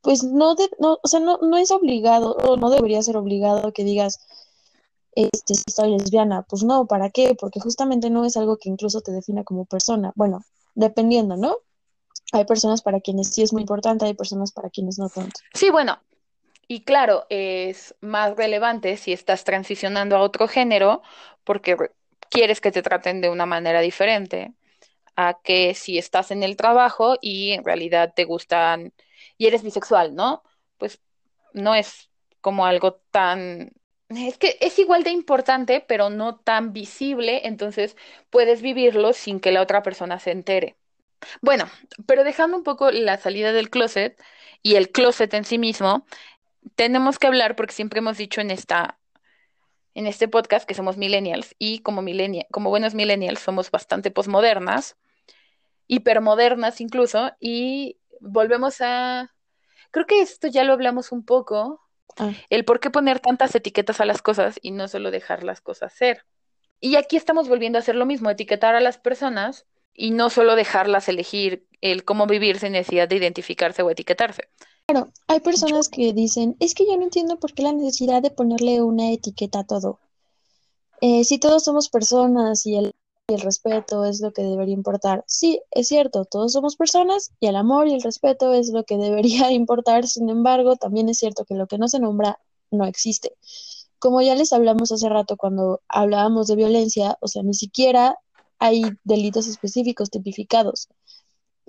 [0.00, 3.84] pues no, no o sea, no, no es obligado, o no debería ser obligado que
[3.84, 4.18] digas,
[5.12, 6.42] este, soy lesbiana.
[6.48, 7.34] Pues no, ¿para qué?
[7.38, 10.12] Porque justamente no es algo que incluso te defina como persona.
[10.14, 10.42] Bueno,
[10.74, 11.58] dependiendo, ¿no?
[12.32, 15.38] Hay personas para quienes sí es muy importante, hay personas para quienes no tanto.
[15.52, 15.98] Sí, bueno,
[16.66, 21.02] y claro, es más relevante si estás transicionando a otro género,
[21.44, 21.76] porque
[22.30, 24.54] quieres que te traten de una manera diferente
[25.16, 28.94] a que si estás en el trabajo y en realidad te gustan
[29.36, 30.42] y eres bisexual, ¿no?
[30.78, 31.00] Pues
[31.52, 32.10] no es
[32.40, 33.72] como algo tan...
[34.08, 37.96] Es que es igual de importante, pero no tan visible, entonces
[38.30, 40.76] puedes vivirlo sin que la otra persona se entere.
[41.42, 41.70] Bueno,
[42.06, 44.20] pero dejando un poco la salida del closet
[44.62, 46.06] y el closet en sí mismo,
[46.76, 48.99] tenemos que hablar porque siempre hemos dicho en esta
[49.94, 54.96] en este podcast que somos millennials y como millennial, como buenos millennials somos bastante posmodernas,
[55.86, 59.34] hipermodernas incluso y volvemos a
[59.90, 61.80] creo que esto ya lo hablamos un poco,
[62.18, 62.32] Ah.
[62.50, 65.92] el por qué poner tantas etiquetas a las cosas y no solo dejar las cosas
[65.92, 66.24] ser.
[66.80, 70.56] Y aquí estamos volviendo a hacer lo mismo, etiquetar a las personas y no solo
[70.56, 74.48] dejarlas elegir el cómo vivir sin necesidad de identificarse o etiquetarse.
[74.90, 78.32] Claro, hay personas que dicen, es que yo no entiendo por qué la necesidad de
[78.32, 80.00] ponerle una etiqueta a todo.
[81.00, 82.92] Eh, si todos somos personas y el,
[83.28, 85.22] y el respeto es lo que debería importar.
[85.28, 88.96] Sí, es cierto, todos somos personas y el amor y el respeto es lo que
[88.98, 90.08] debería importar.
[90.08, 92.40] Sin embargo, también es cierto que lo que no se nombra
[92.72, 93.36] no existe.
[94.00, 98.18] Como ya les hablamos hace rato cuando hablábamos de violencia, o sea, ni siquiera
[98.58, 100.88] hay delitos específicos tipificados.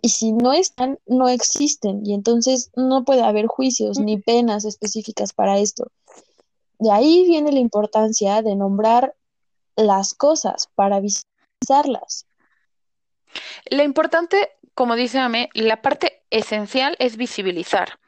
[0.02, 2.06] Y si no están, no existen.
[2.06, 5.92] Y entonces no puede haber juicios ni penas específicas para esto.
[6.80, 9.16] De ahí viene la importancia de nombrar
[9.76, 12.26] las cosas para visibilizarlas.
[13.70, 18.00] Lo importante, como dice Ame, la parte esencial es visibilizar.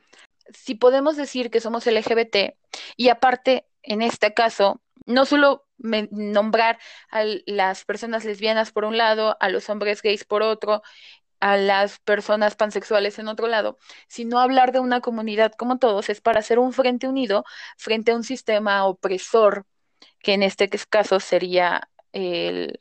[0.53, 2.57] Si podemos decir que somos LGBT
[2.97, 6.79] y aparte, en este caso, no solo me- nombrar
[7.11, 10.81] a las personas lesbianas por un lado, a los hombres gays por otro,
[11.43, 13.77] a las personas pansexuales en otro lado,
[14.07, 17.43] sino hablar de una comunidad como todos, es para hacer un frente unido
[17.75, 19.65] frente a un sistema opresor,
[20.19, 22.79] que en este caso sería el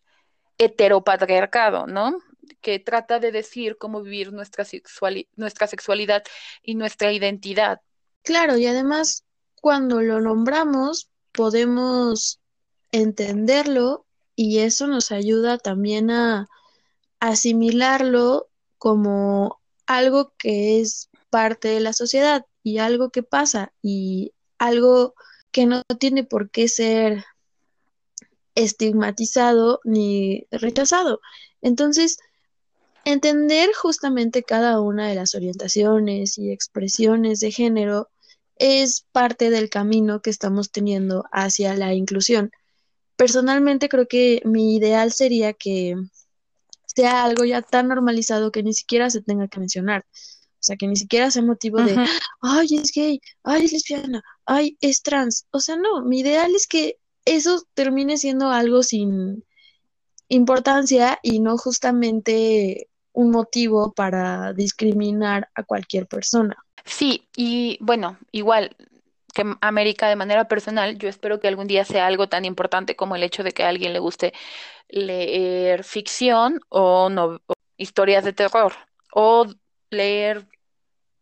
[0.58, 2.18] heteropatriarcado, ¿no?
[2.60, 6.22] Que trata de decir cómo vivir nuestra sexuali- nuestra sexualidad
[6.62, 7.80] y nuestra identidad.
[8.22, 9.24] Claro, y además,
[9.60, 12.38] cuando lo nombramos, podemos
[12.92, 14.06] entenderlo
[14.36, 16.46] y eso nos ayuda también a
[17.18, 18.51] asimilarlo
[18.82, 25.14] como algo que es parte de la sociedad y algo que pasa y algo
[25.52, 27.24] que no tiene por qué ser
[28.56, 31.20] estigmatizado ni rechazado.
[31.60, 32.18] Entonces,
[33.04, 38.08] entender justamente cada una de las orientaciones y expresiones de género
[38.56, 42.50] es parte del camino que estamos teniendo hacia la inclusión.
[43.14, 45.94] Personalmente creo que mi ideal sería que
[46.94, 50.04] sea algo ya tan normalizado que ni siquiera se tenga que mencionar.
[50.62, 51.96] O sea, que ni siquiera sea motivo de,
[52.40, 55.46] ay, es gay, ay, es lesbiana, ay, es trans.
[55.50, 59.44] O sea, no, mi ideal es que eso termine siendo algo sin
[60.28, 66.56] importancia y no justamente un motivo para discriminar a cualquier persona.
[66.84, 68.76] Sí, y bueno, igual
[69.32, 73.16] que América de manera personal, yo espero que algún día sea algo tan importante como
[73.16, 74.32] el hecho de que a alguien le guste
[74.88, 78.74] leer ficción o, no, o historias de terror
[79.12, 79.46] o
[79.90, 80.46] leer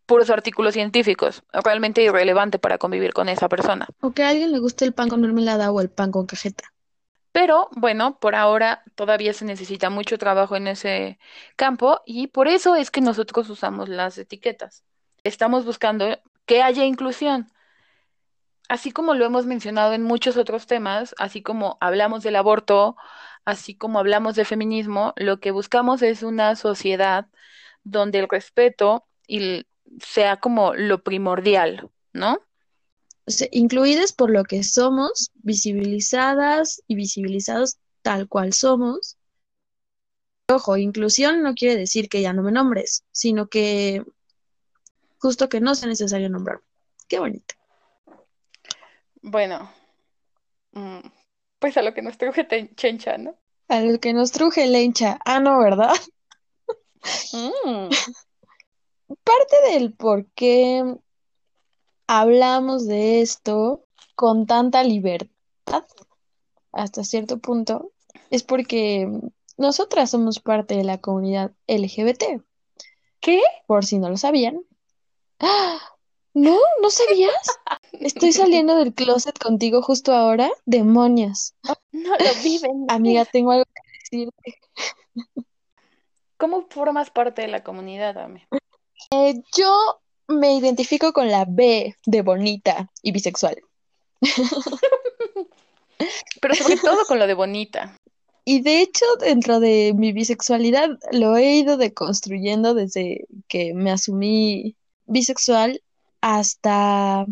[0.07, 3.87] puros artículos científicos, realmente irrelevante para convivir con esa persona.
[4.01, 6.73] O que a alguien le guste el pan con mermelada o el pan con cajeta.
[7.33, 11.19] Pero bueno, por ahora todavía se necesita mucho trabajo en ese
[11.55, 14.83] campo y por eso es que nosotros usamos las etiquetas.
[15.23, 17.47] Estamos buscando que haya inclusión.
[18.71, 22.95] Así como lo hemos mencionado en muchos otros temas, así como hablamos del aborto,
[23.45, 27.27] así como hablamos de feminismo, lo que buscamos es una sociedad
[27.83, 29.67] donde el respeto y
[30.01, 32.39] sea como lo primordial, ¿no?
[33.51, 39.17] Incluidas por lo que somos, visibilizadas y visibilizados tal cual somos.
[40.49, 44.05] Ojo, inclusión no quiere decir que ya no me nombres, sino que
[45.19, 46.63] justo que no sea necesario nombrarme.
[47.09, 47.60] Qué bonito.
[49.23, 49.71] Bueno,
[50.73, 51.01] mm,
[51.59, 53.37] pues a lo que nos truje Chencha, ¿no?
[53.69, 55.19] A lo que nos truje Lencha.
[55.25, 55.93] Ah, no, ¿verdad?
[57.33, 57.89] Mm.
[59.25, 60.97] Parte del por qué
[62.07, 65.87] hablamos de esto con tanta libertad
[66.73, 67.93] hasta cierto punto
[68.29, 69.09] es porque
[69.57, 72.43] nosotras somos parte de la comunidad LGBT,
[73.21, 73.41] ¿Qué?
[73.67, 74.61] por si no lo sabían.
[75.39, 75.79] ¡Ah!
[76.35, 76.59] ¿No?
[76.81, 77.35] ¿No sabías?
[77.93, 80.51] Estoy saliendo del closet contigo justo ahora.
[80.65, 81.55] Demonios.
[81.93, 82.87] No lo viven.
[82.89, 83.83] Amiga, tengo algo que
[84.19, 84.59] decirte.
[86.37, 88.49] ¿Cómo formas parte de la comunidad, Ame?
[89.11, 93.61] Eh, yo me identifico con la B de bonita y bisexual.
[96.41, 97.97] Pero sobre todo con lo de bonita.
[98.45, 104.77] Y de hecho, dentro de mi bisexualidad lo he ido deconstruyendo desde que me asumí
[105.07, 105.83] bisexual
[106.21, 107.27] hasta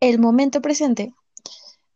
[0.00, 1.12] el momento presente,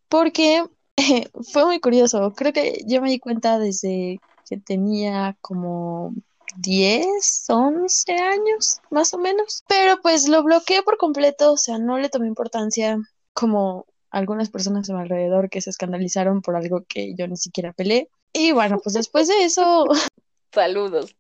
[0.09, 0.65] porque
[1.53, 2.32] fue muy curioso.
[2.35, 6.15] Creo que yo me di cuenta desde que tenía como
[6.57, 9.65] 10, 11 años, más o menos.
[9.69, 12.99] Pero pues lo bloqueé por completo, o sea, no le tomé importancia
[13.32, 17.73] como algunas personas a mi alrededor que se escandalizaron por algo que yo ni siquiera
[17.73, 18.09] peleé.
[18.32, 19.86] Y bueno, pues después de eso,
[20.53, 21.16] Saludos.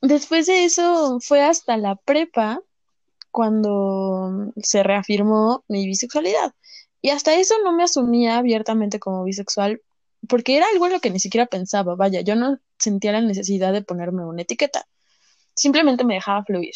[0.00, 2.60] después de eso fue hasta la prepa
[3.34, 6.52] cuando se reafirmó mi bisexualidad.
[7.02, 9.82] Y hasta eso no me asumía abiertamente como bisexual,
[10.28, 11.96] porque era algo en lo que ni siquiera pensaba.
[11.96, 14.86] Vaya, yo no sentía la necesidad de ponerme una etiqueta.
[15.56, 16.74] Simplemente me dejaba fluir.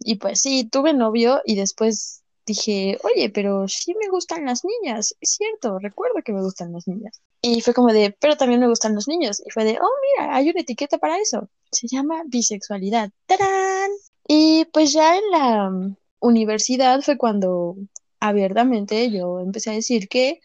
[0.00, 5.14] Y pues sí, tuve novio y después dije, oye, pero sí me gustan las niñas.
[5.20, 7.20] Es cierto, recuerdo que me gustan las niñas.
[7.40, 9.40] Y fue como de, pero también me gustan los niños.
[9.46, 11.48] Y fue de, oh, mira, hay una etiqueta para eso.
[11.70, 13.10] Se llama bisexualidad.
[13.26, 13.90] ¡Tarán!
[14.32, 17.74] Y pues ya en la mm, universidad fue cuando
[18.20, 20.40] abiertamente yo empecé a decir que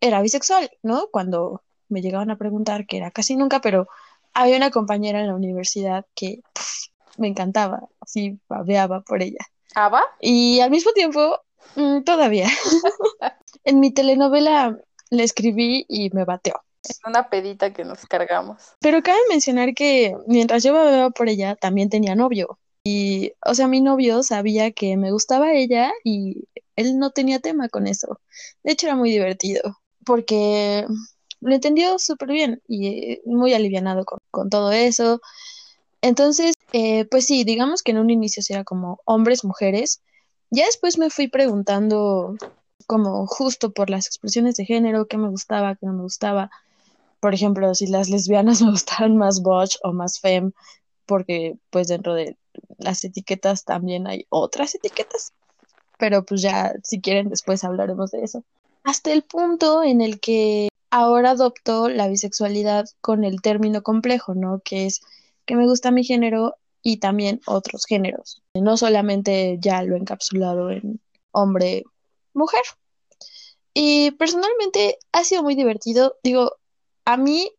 [0.00, 1.08] era bisexual, ¿no?
[1.12, 3.86] Cuando me llegaban a preguntar, que era casi nunca, pero
[4.32, 6.40] había una compañera en la universidad que
[7.18, 9.44] me encantaba, así babeaba por ella.
[9.74, 10.02] ¿Ava?
[10.18, 11.38] Y al mismo tiempo,
[11.76, 12.48] mm, todavía,
[13.64, 14.78] en mi telenovela
[15.10, 16.54] le escribí y me bateó.
[16.82, 18.72] Es una pedita que nos cargamos.
[18.80, 22.58] Pero cabe mencionar que mientras yo babeaba por ella, también tenía novio.
[22.84, 27.68] Y, o sea, mi novio sabía que me gustaba ella y él no tenía tema
[27.68, 28.20] con eso.
[28.64, 30.86] De hecho, era muy divertido porque
[31.40, 35.20] lo entendió súper bien y muy alivianado con, todo eso.
[36.02, 40.02] Entonces, eh, pues sí, digamos que en un inicio era como hombres, mujeres.
[40.50, 42.36] Ya después me fui preguntando
[42.86, 46.50] como justo por las expresiones de género, qué me gustaba, qué no me gustaba.
[47.20, 50.52] Por ejemplo, si las lesbianas me gustaban más butch o más femme,
[51.06, 52.36] porque pues dentro de
[52.78, 55.32] las etiquetas también hay otras etiquetas.
[55.98, 58.44] Pero pues ya, si quieren, después hablaremos de eso.
[58.84, 64.60] Hasta el punto en el que ahora adopto la bisexualidad con el término complejo, ¿no?
[64.64, 65.00] Que es
[65.46, 68.42] que me gusta mi género y también otros géneros.
[68.54, 71.00] No solamente ya lo he encapsulado en
[71.30, 71.84] hombre,
[72.34, 72.62] mujer.
[73.74, 76.16] Y personalmente ha sido muy divertido.
[76.22, 76.56] Digo,
[77.04, 77.52] a mí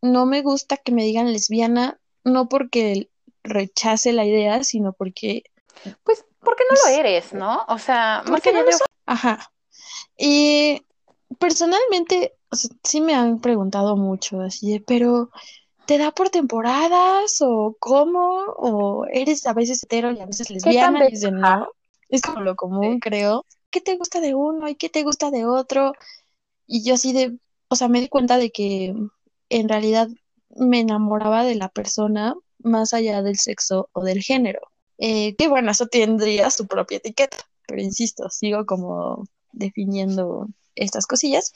[0.00, 3.10] no me gusta que me digan lesbiana, no porque
[3.42, 5.42] rechace la idea, sino porque...
[6.04, 7.64] Pues, porque no lo eres, ¿no?
[7.68, 8.86] O sea, más no soy.
[9.06, 9.52] Ajá.
[10.16, 10.82] Y
[11.38, 15.30] personalmente, o sea, sí me han preguntado mucho así de, pero
[15.86, 18.44] ¿te da por temporadas o cómo?
[18.56, 21.08] ¿O eres a veces hetero y a veces lesbiana?
[21.08, 21.68] Y dicen, no.
[22.08, 23.46] Es como lo común, creo.
[23.70, 25.92] ¿Qué te gusta de uno y qué te gusta de otro?
[26.66, 27.38] Y yo así de,
[27.68, 28.94] o sea, me di cuenta de que
[29.48, 30.08] en realidad
[30.50, 32.34] me enamoraba de la persona
[32.64, 34.60] más allá del sexo o del género.
[34.98, 41.52] Eh, que bueno, eso tendría su propia etiqueta, pero insisto, sigo como definiendo estas cosillas.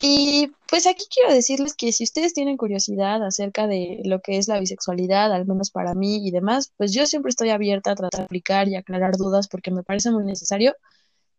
[0.00, 4.48] Y pues aquí quiero decirles que si ustedes tienen curiosidad acerca de lo que es
[4.48, 8.18] la bisexualidad, al menos para mí y demás, pues yo siempre estoy abierta a tratar
[8.20, 10.74] de explicar y aclarar dudas porque me parece muy necesario.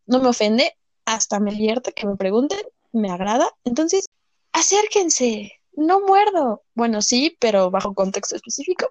[0.05, 0.73] No me ofende,
[1.05, 2.59] hasta me divierta que me pregunten,
[2.91, 3.49] me agrada.
[3.65, 4.07] Entonces,
[4.51, 6.63] acérquense, no muerdo.
[6.73, 8.89] Bueno, sí, pero bajo contexto específico.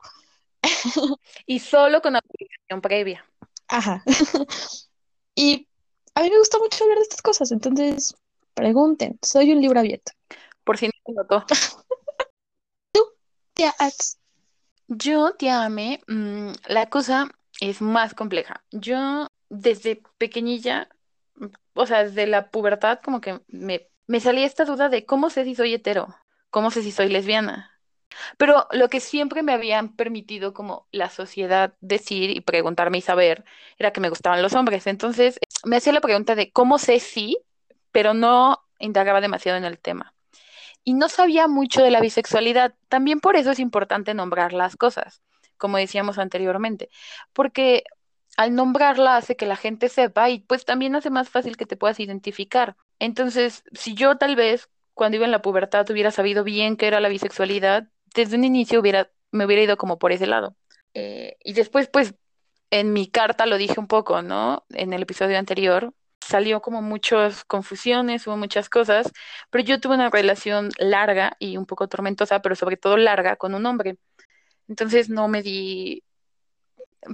[1.46, 3.24] Y solo con autorización previa.
[3.68, 4.02] Ajá.
[5.36, 5.66] Y
[6.14, 8.14] a mí me gusta mucho hablar de estas cosas, entonces
[8.54, 10.12] pregunten, soy un libro abierto.
[10.62, 11.44] Por si no se notó.
[13.54, 14.18] Tía Ats.
[14.88, 17.30] Yo te amé, mm, la cosa
[17.60, 18.64] es más compleja.
[18.70, 20.88] Yo desde pequeñilla,
[21.74, 25.44] o sea, desde la pubertad, como que me, me salía esta duda de cómo sé
[25.44, 26.14] si soy hetero,
[26.54, 27.72] cómo sé si soy lesbiana.
[28.38, 33.44] Pero lo que siempre me habían permitido como la sociedad decir y preguntarme y saber
[33.76, 34.86] era que me gustaban los hombres.
[34.86, 37.38] Entonces me hacía la pregunta de cómo sé si,
[37.90, 40.14] pero no indagaba demasiado en el tema.
[40.84, 42.76] Y no sabía mucho de la bisexualidad.
[42.88, 45.22] También por eso es importante nombrar las cosas,
[45.56, 46.88] como decíamos anteriormente,
[47.32, 47.82] porque
[48.36, 51.76] al nombrarla hace que la gente sepa y pues también hace más fácil que te
[51.76, 52.76] puedas identificar.
[53.00, 57.00] Entonces, si yo tal vez cuando iba en la pubertad hubiera sabido bien qué era
[57.00, 60.56] la bisexualidad, desde un inicio hubiera, me hubiera ido como por ese lado.
[60.94, 62.14] Eh, y después, pues,
[62.70, 64.64] en mi carta lo dije un poco, ¿no?
[64.70, 69.12] En el episodio anterior salió como muchas confusiones, hubo muchas cosas,
[69.50, 73.54] pero yo tuve una relación larga y un poco tormentosa, pero sobre todo larga con
[73.54, 73.98] un hombre.
[74.68, 76.02] Entonces no me di,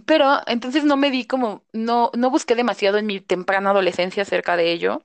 [0.07, 4.57] pero entonces no me di como, no, no busqué demasiado en mi temprana adolescencia acerca
[4.57, 5.03] de ello,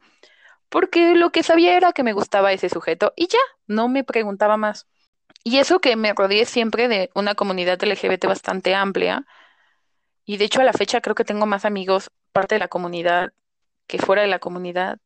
[0.69, 4.57] porque lo que sabía era que me gustaba ese sujeto y ya, no me preguntaba
[4.57, 4.87] más.
[5.43, 9.25] Y eso que me rodeé siempre de una comunidad LGBT bastante amplia.
[10.25, 13.31] Y de hecho a la fecha creo que tengo más amigos parte de la comunidad
[13.87, 14.99] que fuera de la comunidad.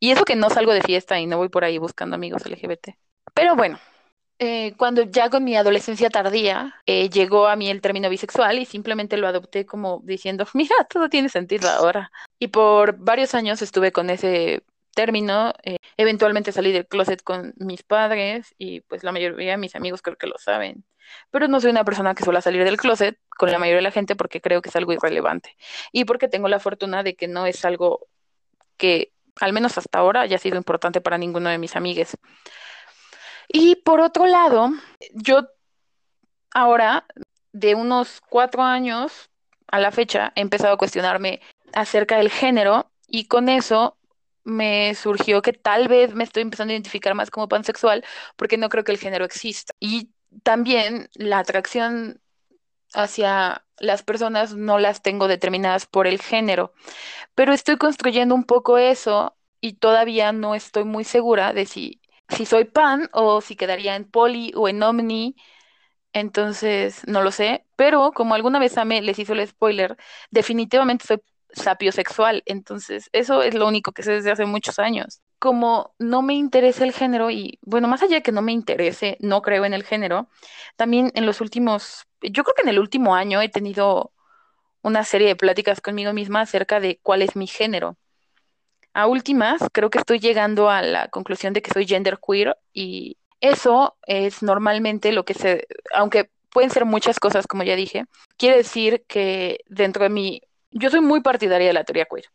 [0.00, 2.96] Y eso que no salgo de fiesta y no voy por ahí buscando amigos LGBT.
[3.32, 3.78] Pero bueno,
[4.38, 8.66] eh, cuando ya con mi adolescencia tardía eh, llegó a mí el término bisexual y
[8.66, 12.12] simplemente lo adopté como diciendo, mira, todo tiene sentido ahora.
[12.38, 14.64] Y por varios años estuve con ese
[14.96, 15.52] término.
[15.62, 20.02] eh, eventualmente salí del closet con mis padres y pues la mayoría de mis amigos
[20.02, 20.84] creo que lo saben.
[21.30, 23.92] Pero no soy una persona que suele salir del closet con la mayoría de la
[23.92, 25.56] gente porque creo que es algo irrelevante.
[25.92, 28.08] Y porque tengo la fortuna de que no es algo
[28.76, 32.16] que, al menos hasta ahora, haya sido importante para ninguno de mis amigues.
[33.48, 34.70] Y por otro lado,
[35.12, 35.46] yo
[36.52, 37.06] ahora,
[37.52, 39.30] de unos cuatro años
[39.68, 41.40] a la fecha, he empezado a cuestionarme
[41.72, 43.95] acerca del género y con eso
[44.46, 48.04] me surgió que tal vez me estoy empezando a identificar más como pansexual
[48.36, 49.74] porque no creo que el género exista.
[49.80, 50.10] Y
[50.44, 52.20] también la atracción
[52.94, 56.72] hacia las personas no las tengo determinadas por el género,
[57.34, 62.46] pero estoy construyendo un poco eso y todavía no estoy muy segura de si, si
[62.46, 65.36] soy pan o si quedaría en poli o en omni.
[66.12, 69.96] Entonces, no lo sé, pero como alguna vez Ame les hizo el spoiler,
[70.30, 71.18] definitivamente soy
[71.56, 75.20] sapiosexual, entonces eso es lo único que sé desde hace muchos años.
[75.38, 79.16] Como no me interesa el género y bueno, más allá de que no me interese,
[79.20, 80.28] no creo en el género,
[80.76, 84.12] también en los últimos, yo creo que en el último año he tenido
[84.82, 87.96] una serie de pláticas conmigo misma acerca de cuál es mi género.
[88.94, 93.96] A últimas, creo que estoy llegando a la conclusión de que soy genderqueer y eso
[94.06, 98.06] es normalmente lo que se, aunque pueden ser muchas cosas, como ya dije,
[98.38, 100.40] quiere decir que dentro de mi,
[100.78, 102.26] yo soy muy partidaria de la teoría queer.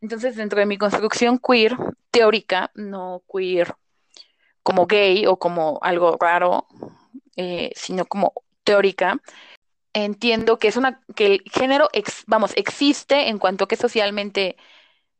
[0.00, 1.76] Entonces, dentro de mi construcción queer
[2.10, 3.74] teórica, no queer
[4.62, 6.66] como gay o como algo raro,
[7.36, 8.32] eh, sino como
[8.64, 9.20] teórica,
[9.94, 11.88] entiendo que es una, que el género,
[12.26, 14.56] vamos, existe en cuanto que socialmente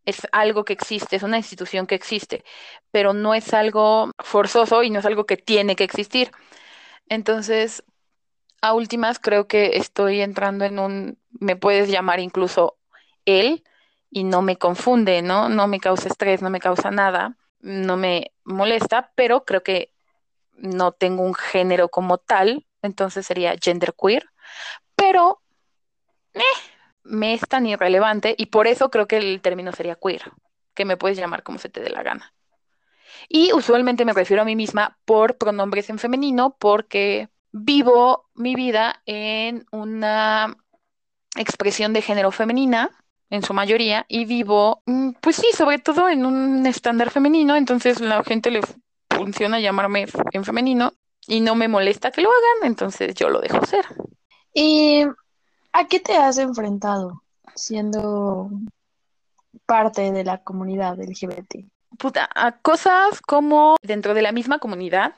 [0.04, 2.44] es algo que existe, es una institución que existe,
[2.90, 6.30] pero no es algo forzoso y no es algo que tiene que existir.
[7.08, 7.82] Entonces,
[8.60, 12.76] a últimas, creo que estoy entrando en un, me puedes llamar incluso
[13.24, 13.64] él
[14.10, 15.48] y no me confunde, ¿no?
[15.48, 19.92] No me causa estrés, no me causa nada, no me molesta, pero creo que
[20.52, 24.26] no tengo un género como tal, entonces sería genderqueer,
[24.96, 25.40] pero
[26.34, 26.42] eh,
[27.04, 30.22] me es tan irrelevante y por eso creo que el término sería queer,
[30.74, 32.34] que me puedes llamar como se te dé la gana.
[33.28, 39.02] Y usualmente me refiero a mí misma por pronombres en femenino porque vivo mi vida
[39.06, 40.56] en una
[41.36, 42.90] expresión de género femenina,
[43.30, 48.00] en su mayoría, y vivo, mm, pues sí, sobre todo en un estándar femenino, entonces
[48.00, 48.60] la gente le
[49.10, 50.94] funciona llamarme en femenino
[51.26, 53.84] y no me molesta que lo hagan, entonces yo lo dejo ser.
[54.54, 55.04] ¿Y
[55.72, 57.22] a qué te has enfrentado
[57.54, 58.50] siendo
[59.66, 61.66] parte de la comunidad LGBT?
[61.98, 65.14] Puta, a cosas como dentro de la misma comunidad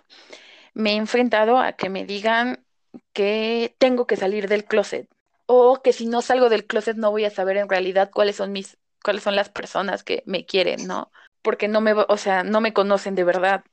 [0.74, 2.64] me he enfrentado a que me digan
[3.12, 5.08] que tengo que salir del closet
[5.46, 8.52] o que si no salgo del closet no voy a saber en realidad cuáles son
[8.52, 11.10] mis, cuáles son las personas que me quieren, ¿no?
[11.42, 13.64] Porque no me, o sea, no me conocen de verdad.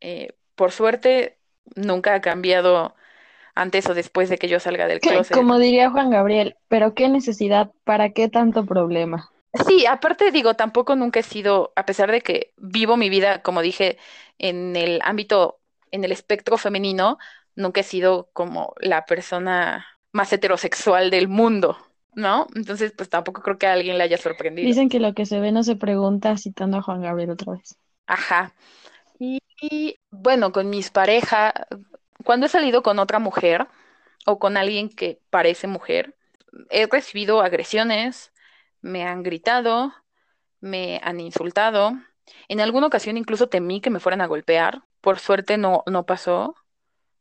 [0.00, 1.38] Eh, por suerte,
[1.76, 2.94] nunca ha cambiado
[3.54, 5.36] antes o después de que yo salga del closet.
[5.36, 9.30] Como diría Juan Gabriel, pero qué necesidad, ¿para qué tanto problema?
[9.66, 13.62] Sí, aparte digo, tampoco nunca he sido, a pesar de que vivo mi vida, como
[13.62, 13.96] dije,
[14.38, 15.57] en el ámbito,
[15.90, 17.18] en el espectro femenino,
[17.54, 21.76] nunca he sido como la persona más heterosexual del mundo,
[22.14, 22.46] ¿no?
[22.54, 24.66] Entonces, pues tampoco creo que a alguien le haya sorprendido.
[24.66, 27.76] Dicen que lo que se ve no se pregunta, citando a Juan Gabriel otra vez.
[28.06, 28.54] Ajá.
[29.18, 31.52] Y, y, bueno, con mis parejas,
[32.24, 33.66] cuando he salido con otra mujer
[34.26, 36.16] o con alguien que parece mujer,
[36.70, 38.32] he recibido agresiones,
[38.80, 39.92] me han gritado,
[40.60, 41.92] me han insultado.
[42.48, 44.82] En alguna ocasión incluso temí que me fueran a golpear.
[45.00, 46.54] Por suerte no, no pasó.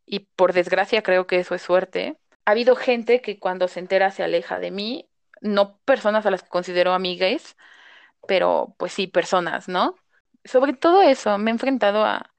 [0.05, 2.17] Y por desgracia creo que eso es suerte.
[2.45, 5.09] Ha habido gente que cuando se entera se aleja de mí.
[5.41, 7.55] No personas a las que considero amigas,
[8.27, 9.95] pero pues sí, personas, ¿no?
[10.43, 12.31] Sobre todo eso, me he enfrentado a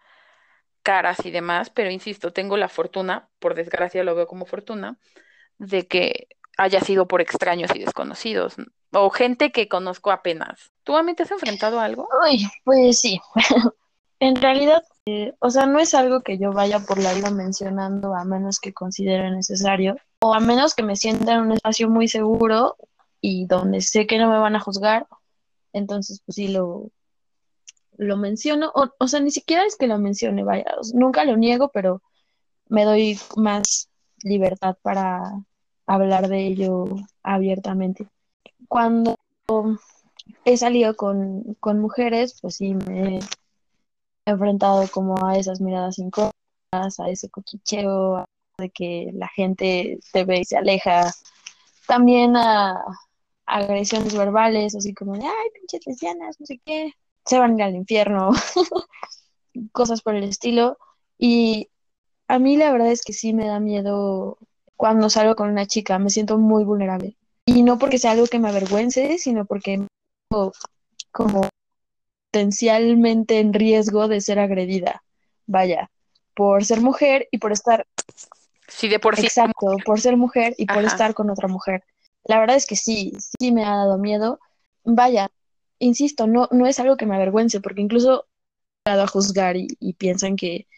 [0.83, 4.99] caras y demás, pero insisto, tengo la fortuna, por desgracia lo veo como fortuna,
[5.59, 8.57] de que haya sido por extraños y desconocidos,
[8.93, 10.73] o gente que conozco apenas.
[10.85, 12.09] ¿Tú a mí te has enfrentado a algo?
[12.25, 13.21] Uy, pues sí.
[14.21, 18.15] En realidad, eh, o sea, no es algo que yo vaya por la vida mencionando
[18.15, 22.09] a menos que considere necesario, o a menos que me sienta en un espacio muy
[22.09, 22.77] seguro
[23.21, 25.07] y donde sé que no me van a juzgar,
[25.73, 26.91] entonces pues sí lo,
[27.97, 31.71] lo menciono, o, o sea, ni siquiera es que lo mencione, vaya, nunca lo niego,
[31.73, 32.03] pero
[32.69, 33.89] me doy más
[34.23, 35.23] libertad para
[35.87, 36.85] hablar de ello
[37.23, 38.07] abiertamente.
[38.69, 39.17] Cuando
[40.45, 43.21] he salido con, con mujeres, pues sí, me
[44.31, 46.33] enfrentado como a esas miradas incómodas,
[46.99, 48.25] a ese cochicheo,
[48.59, 51.13] de que la gente te ve y se aleja,
[51.87, 52.83] también a
[53.47, 56.93] agresiones verbales, así como de, ay, pinches lesbianas, no sé qué,
[57.25, 58.31] se van a ir al infierno,
[59.73, 60.79] cosas por el estilo.
[61.19, 61.71] Y
[62.29, 64.39] a mí la verdad es que sí me da miedo
[64.77, 67.17] cuando salgo con una chica, me siento muy vulnerable.
[67.47, 69.87] Y no porque sea algo que me avergüence, sino porque
[71.11, 71.49] como
[72.39, 75.03] potencialmente en riesgo de ser agredida.
[75.47, 75.91] Vaya,
[76.35, 77.85] por ser mujer y por estar...
[78.69, 79.27] Sí, de por sí.
[79.27, 80.87] Exacto, por ser mujer y por Ajá.
[80.87, 81.83] estar con otra mujer.
[82.25, 84.39] La verdad es que sí, sí me ha dado miedo.
[84.85, 85.31] Vaya,
[85.81, 88.27] insisto, no, no es algo que me avergüence, porque incluso
[88.85, 90.69] he llegado a juzgar y, y piensan que,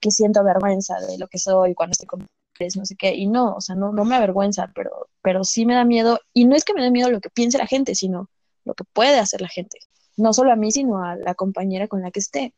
[0.00, 3.26] que siento vergüenza de lo que soy cuando estoy con mujeres, no sé qué, y
[3.26, 6.56] no, o sea, no, no me avergüenza, pero, pero sí me da miedo, y no
[6.56, 8.30] es que me dé miedo lo que piense la gente, sino
[8.64, 9.78] lo que puede hacer la gente,
[10.16, 12.54] no solo a mí, sino a la compañera con la que esté,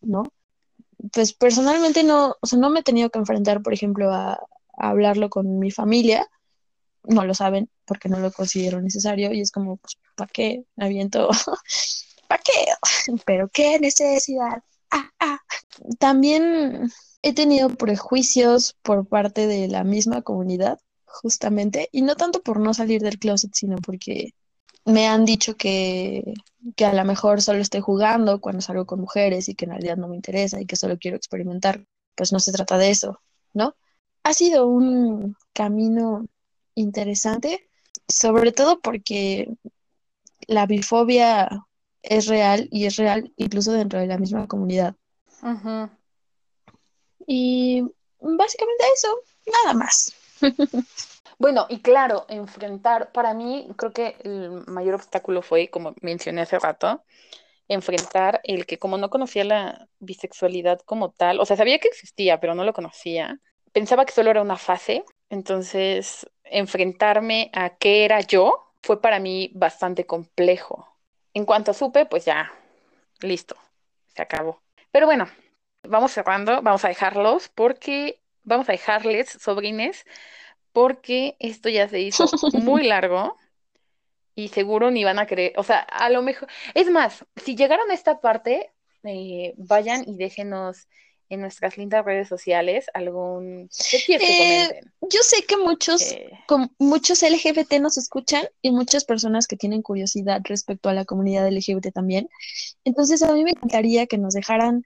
[0.00, 0.24] ¿no?
[1.12, 4.40] Pues personalmente no, o sea, no me he tenido que enfrentar, por ejemplo, a,
[4.78, 6.28] hablarlo con mi familia,
[7.04, 10.64] no lo saben porque no lo considero necesario y es como, pues, ¿para qué?
[10.76, 11.28] Aviento,
[12.28, 12.66] ¿para qué?
[13.26, 14.62] Pero qué necesidad.
[14.90, 15.38] Ah, ah.
[15.98, 16.90] También
[17.22, 22.74] he tenido prejuicios por parte de la misma comunidad, justamente, y no tanto por no
[22.74, 24.34] salir del closet, sino porque
[24.88, 26.34] me han dicho que,
[26.74, 29.96] que a lo mejor solo estoy jugando cuando salgo con mujeres y que en realidad
[29.96, 31.84] no me interesa y que solo quiero experimentar.
[32.14, 33.20] Pues no se trata de eso,
[33.52, 33.76] ¿no?
[34.24, 36.26] Ha sido un camino
[36.74, 37.68] interesante,
[38.08, 39.48] sobre todo porque
[40.46, 41.66] la bifobia
[42.02, 44.96] es real y es real incluso dentro de la misma comunidad.
[47.26, 47.82] Y
[48.20, 49.08] básicamente eso,
[49.64, 50.14] nada más.
[51.38, 56.58] Bueno, y claro, enfrentar, para mí creo que el mayor obstáculo fue, como mencioné hace
[56.58, 57.04] rato,
[57.68, 62.40] enfrentar el que como no conocía la bisexualidad como tal, o sea, sabía que existía,
[62.40, 63.40] pero no lo conocía,
[63.72, 69.50] pensaba que solo era una fase, entonces enfrentarme a qué era yo fue para mí
[69.54, 70.88] bastante complejo.
[71.34, 72.52] En cuanto supe, pues ya,
[73.20, 73.56] listo,
[74.14, 74.62] se acabó.
[74.90, 75.28] Pero bueno,
[75.82, 80.04] vamos cerrando, vamos a dejarlos porque, vamos a dejarles, sobrines,
[80.78, 83.34] porque esto ya se hizo muy largo
[84.36, 87.90] y seguro ni van a creer, o sea, a lo mejor, es más, si llegaron
[87.90, 88.70] a esta parte,
[89.02, 90.86] eh, vayan y déjenos
[91.30, 96.30] en nuestras lindas redes sociales algún, ¿qué quieres que Eh, yo sé que muchos, Eh,
[96.46, 101.48] con, muchos LGBT nos escuchan y muchas personas que tienen curiosidad respecto a la comunidad
[101.48, 102.28] LGBT también.
[102.84, 104.84] Entonces, a mí me encantaría que nos dejaran,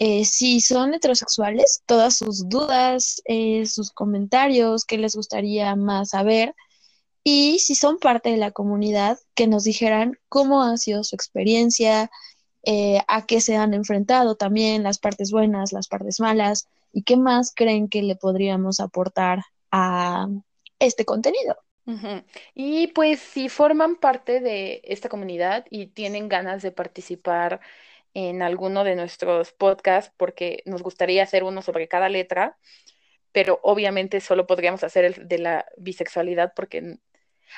[0.00, 6.54] eh, si son heterosexuales, todas sus dudas, eh, sus comentarios, qué les gustaría más saber.
[7.24, 12.12] Y si son parte de la comunidad, que nos dijeran cómo ha sido su experiencia,
[12.62, 17.16] eh, a qué se han enfrentado también, las partes buenas, las partes malas, y qué
[17.16, 19.40] más creen que le podríamos aportar
[19.72, 20.28] a
[20.78, 21.56] este contenido.
[21.86, 22.22] Ujú.
[22.54, 27.60] Y pues si forman parte de esta comunidad y tienen ganas de participar
[28.18, 32.58] en alguno de nuestros podcasts, porque nos gustaría hacer uno sobre cada letra,
[33.30, 36.98] pero obviamente solo podríamos hacer el de la bisexualidad, porque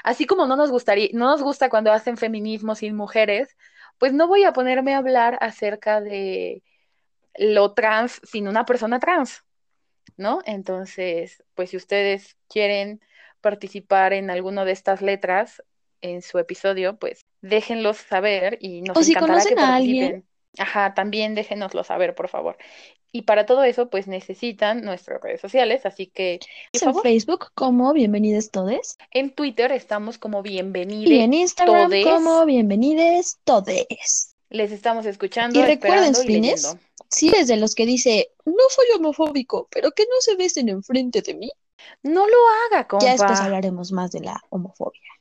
[0.04, 3.56] así como no nos gustaría, no nos gusta cuando hacen feminismo sin mujeres,
[3.98, 6.62] pues no voy a ponerme a hablar acerca de
[7.38, 9.42] lo trans sin una persona trans.
[10.18, 10.40] ¿no?
[10.44, 13.00] Entonces, pues si ustedes quieren
[13.40, 15.62] participar en alguno de estas letras
[16.02, 20.29] en su episodio, pues déjenlos saber y nos O si encantará que conocen a alguien.
[20.58, 22.56] Ajá, también déjenoslo saber, por favor.
[23.12, 26.38] Y para todo eso, pues necesitan nuestras redes sociales, así que,
[26.72, 32.04] En favor, Facebook como Bienvenides Todes en Twitter estamos como y Bienvenide en Instagram Todes.
[32.06, 34.36] como Bienvenides Todes.
[34.48, 36.76] Les estamos escuchando, Y recuerden, y Spines,
[37.08, 41.22] si eres de los que dice, no soy homofóbico, pero que no se besen enfrente
[41.22, 41.50] de mí,
[42.02, 42.36] No lo
[42.76, 43.44] haga, ya después compa.
[43.44, 45.00] hablaremos más de la homofobia.